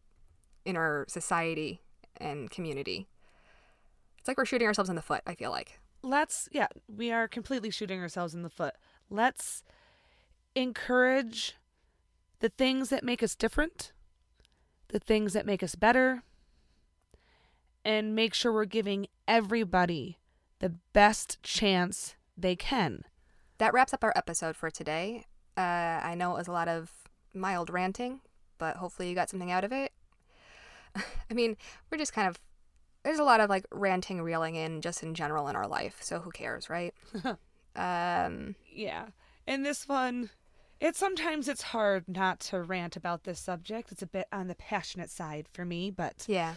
in 0.65 0.75
our 0.75 1.05
society 1.07 1.81
and 2.17 2.49
community. 2.49 3.07
It's 4.17 4.27
like 4.27 4.37
we're 4.37 4.45
shooting 4.45 4.67
ourselves 4.67 4.89
in 4.89 4.95
the 4.95 5.01
foot, 5.01 5.21
I 5.25 5.35
feel 5.35 5.51
like. 5.51 5.79
Let's, 6.01 6.47
yeah, 6.51 6.67
we 6.87 7.11
are 7.11 7.27
completely 7.27 7.71
shooting 7.71 7.99
ourselves 7.99 8.33
in 8.33 8.43
the 8.43 8.49
foot. 8.49 8.75
Let's 9.09 9.63
encourage 10.55 11.55
the 12.39 12.49
things 12.49 12.89
that 12.89 13.03
make 13.03 13.21
us 13.21 13.35
different, 13.35 13.91
the 14.89 14.99
things 14.99 15.33
that 15.33 15.45
make 15.45 15.63
us 15.63 15.75
better, 15.75 16.23
and 17.85 18.15
make 18.15 18.33
sure 18.33 18.51
we're 18.51 18.65
giving 18.65 19.07
everybody 19.27 20.17
the 20.59 20.73
best 20.93 21.41
chance 21.41 22.15
they 22.37 22.55
can. 22.55 23.03
That 23.57 23.73
wraps 23.73 23.93
up 23.93 24.03
our 24.03 24.13
episode 24.15 24.55
for 24.55 24.69
today. 24.69 25.25
Uh, 25.57 25.99
I 26.03 26.15
know 26.15 26.31
it 26.31 26.37
was 26.37 26.47
a 26.47 26.53
lot 26.53 26.67
of 26.67 26.91
mild 27.33 27.69
ranting, 27.69 28.21
but 28.57 28.77
hopefully 28.77 29.09
you 29.09 29.15
got 29.15 29.29
something 29.29 29.51
out 29.51 29.63
of 29.63 29.71
it. 29.71 29.91
I 30.95 31.33
mean, 31.33 31.57
we're 31.89 31.97
just 31.97 32.13
kind 32.13 32.27
of 32.27 32.39
there's 33.03 33.19
a 33.19 33.23
lot 33.23 33.39
of 33.39 33.49
like 33.49 33.65
ranting, 33.71 34.21
reeling 34.21 34.55
in 34.55 34.81
just 34.81 35.03
in 35.03 35.13
general 35.13 35.47
in 35.47 35.55
our 35.55 35.67
life, 35.67 35.97
so 36.01 36.19
who 36.19 36.31
cares, 36.31 36.69
right? 36.69 36.93
um, 37.75 38.55
Yeah. 38.71 39.07
And 39.47 39.65
this 39.65 39.87
one, 39.87 40.29
it 40.79 40.95
sometimes 40.95 41.47
it's 41.47 41.61
hard 41.61 42.05
not 42.07 42.39
to 42.39 42.61
rant 42.61 42.95
about 42.95 43.23
this 43.23 43.39
subject. 43.39 43.91
It's 43.91 44.01
a 44.01 44.07
bit 44.07 44.27
on 44.31 44.47
the 44.47 44.55
passionate 44.55 45.09
side 45.09 45.47
for 45.51 45.65
me, 45.65 45.91
but 45.91 46.25
yeah, 46.27 46.55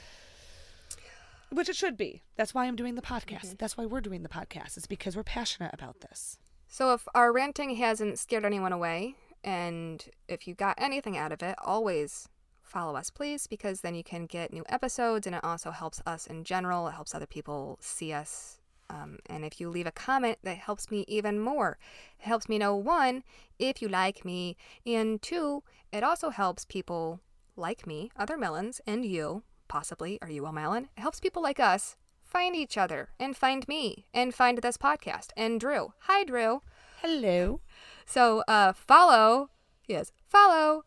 which 1.50 1.68
it 1.68 1.76
should 1.76 1.96
be. 1.96 2.22
That's 2.36 2.54
why 2.54 2.66
I'm 2.66 2.76
doing 2.76 2.94
the 2.94 3.02
podcast. 3.02 3.46
Mm-hmm. 3.46 3.56
That's 3.58 3.76
why 3.76 3.86
we're 3.86 4.00
doing 4.00 4.22
the 4.22 4.28
podcast. 4.28 4.76
It's 4.76 4.86
because 4.86 5.16
we're 5.16 5.22
passionate 5.22 5.74
about 5.74 6.00
this. 6.00 6.38
So 6.68 6.94
if 6.94 7.06
our 7.14 7.32
ranting 7.32 7.76
hasn't 7.76 8.18
scared 8.18 8.44
anyone 8.44 8.72
away, 8.72 9.16
and 9.44 10.02
if 10.28 10.46
you 10.48 10.54
got 10.54 10.80
anything 10.80 11.18
out 11.18 11.32
of 11.32 11.42
it, 11.42 11.56
always 11.62 12.28
follow 12.62 12.96
us, 12.96 13.10
please, 13.10 13.46
because 13.46 13.82
then 13.82 13.94
you 13.94 14.02
can 14.02 14.24
get 14.24 14.52
new 14.52 14.64
episodes, 14.68 15.26
and 15.26 15.36
it 15.36 15.44
also 15.44 15.70
helps 15.72 16.00
us 16.06 16.26
in 16.26 16.44
general. 16.44 16.88
It 16.88 16.92
helps 16.92 17.14
other 17.14 17.26
people 17.26 17.78
see 17.80 18.12
us. 18.12 18.58
Um, 18.92 19.18
and 19.26 19.44
if 19.44 19.60
you 19.60 19.70
leave 19.70 19.86
a 19.86 19.92
comment, 19.92 20.38
that 20.42 20.58
helps 20.58 20.90
me 20.90 21.04
even 21.08 21.40
more. 21.40 21.78
It 22.20 22.26
helps 22.26 22.48
me 22.48 22.58
know 22.58 22.76
one, 22.76 23.24
if 23.58 23.80
you 23.80 23.88
like 23.88 24.24
me, 24.24 24.56
and 24.84 25.20
two, 25.22 25.62
it 25.92 26.02
also 26.02 26.30
helps 26.30 26.64
people 26.64 27.20
like 27.56 27.86
me, 27.86 28.10
other 28.16 28.36
melons, 28.36 28.80
and 28.86 29.04
you, 29.04 29.42
possibly, 29.68 30.18
are 30.20 30.30
you 30.30 30.44
a 30.46 30.52
melon? 30.52 30.88
It 30.96 31.00
helps 31.00 31.20
people 31.20 31.42
like 31.42 31.60
us 31.60 31.96
find 32.20 32.54
each 32.54 32.76
other 32.76 33.10
and 33.18 33.36
find 33.36 33.66
me 33.68 34.06
and 34.12 34.34
find 34.34 34.58
this 34.58 34.76
podcast 34.76 35.28
and 35.36 35.60
Drew. 35.60 35.92
Hi, 36.00 36.24
Drew. 36.24 36.62
Hello. 37.00 37.60
So 38.06 38.42
uh, 38.46 38.72
follow, 38.72 39.50
yes, 39.86 40.12
follow 40.28 40.84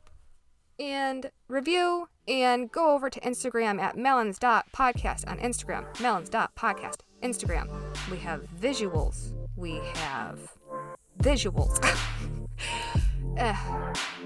and 0.80 1.32
review 1.48 2.10
and 2.28 2.72
go 2.72 2.94
over 2.94 3.10
to 3.10 3.20
Instagram 3.22 3.80
at 3.80 3.98
melons.podcast 3.98 5.30
on 5.30 5.38
Instagram. 5.40 5.86
Melons.podcast, 6.00 7.02
Instagram. 7.24 7.68
We 8.10 8.18
have 8.18 8.42
visuals. 8.60 9.34
We 9.56 9.82
have 9.96 10.40
visuals. 11.22 11.80
Eh, 13.38 13.54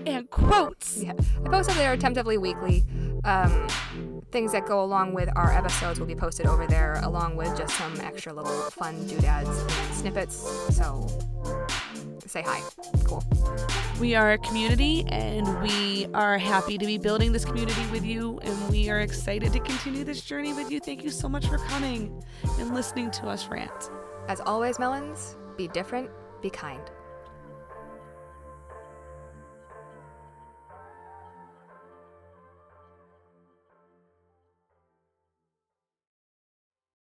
And 0.05 0.29
quotes. 0.29 1.01
yeah. 1.01 1.13
I 1.43 1.49
post 1.49 1.67
them 1.69 1.77
there 1.79 1.97
tentatively 1.97 2.37
weekly. 2.37 2.85
Um, 3.23 3.67
things 4.31 4.51
that 4.51 4.67
go 4.67 4.83
along 4.83 5.15
with 5.15 5.29
our 5.35 5.51
episodes 5.51 5.99
will 5.99 6.05
be 6.05 6.13
posted 6.15 6.45
over 6.45 6.67
there, 6.67 6.99
along 7.01 7.35
with 7.35 7.57
just 7.57 7.75
some 7.75 7.99
extra 8.01 8.31
little 8.33 8.51
fun 8.69 9.07
doodads 9.07 9.49
and 9.49 9.95
snippets. 9.95 10.35
So 10.75 11.07
say 12.29 12.43
hi. 12.43 12.61
Cool. 13.03 13.23
We 13.99 14.15
are 14.15 14.33
a 14.33 14.37
community 14.37 15.03
and 15.07 15.61
we 15.61 16.07
are 16.13 16.37
happy 16.37 16.77
to 16.77 16.85
be 16.85 16.97
building 16.97 17.31
this 17.31 17.43
community 17.43 17.85
with 17.91 18.05
you 18.05 18.39
and 18.43 18.69
we 18.69 18.89
are 18.89 18.99
excited 18.99 19.51
to 19.53 19.59
continue 19.59 20.03
this 20.03 20.21
journey 20.21 20.53
with 20.53 20.71
you. 20.71 20.79
Thank 20.79 21.03
you 21.03 21.09
so 21.09 21.27
much 21.27 21.47
for 21.47 21.57
coming 21.57 22.23
and 22.59 22.73
listening 22.73 23.11
to 23.11 23.27
us 23.27 23.47
rant. 23.47 23.91
As 24.27 24.39
always, 24.41 24.79
melons, 24.79 25.37
be 25.57 25.67
different, 25.69 26.09
be 26.41 26.49
kind. 26.49 26.89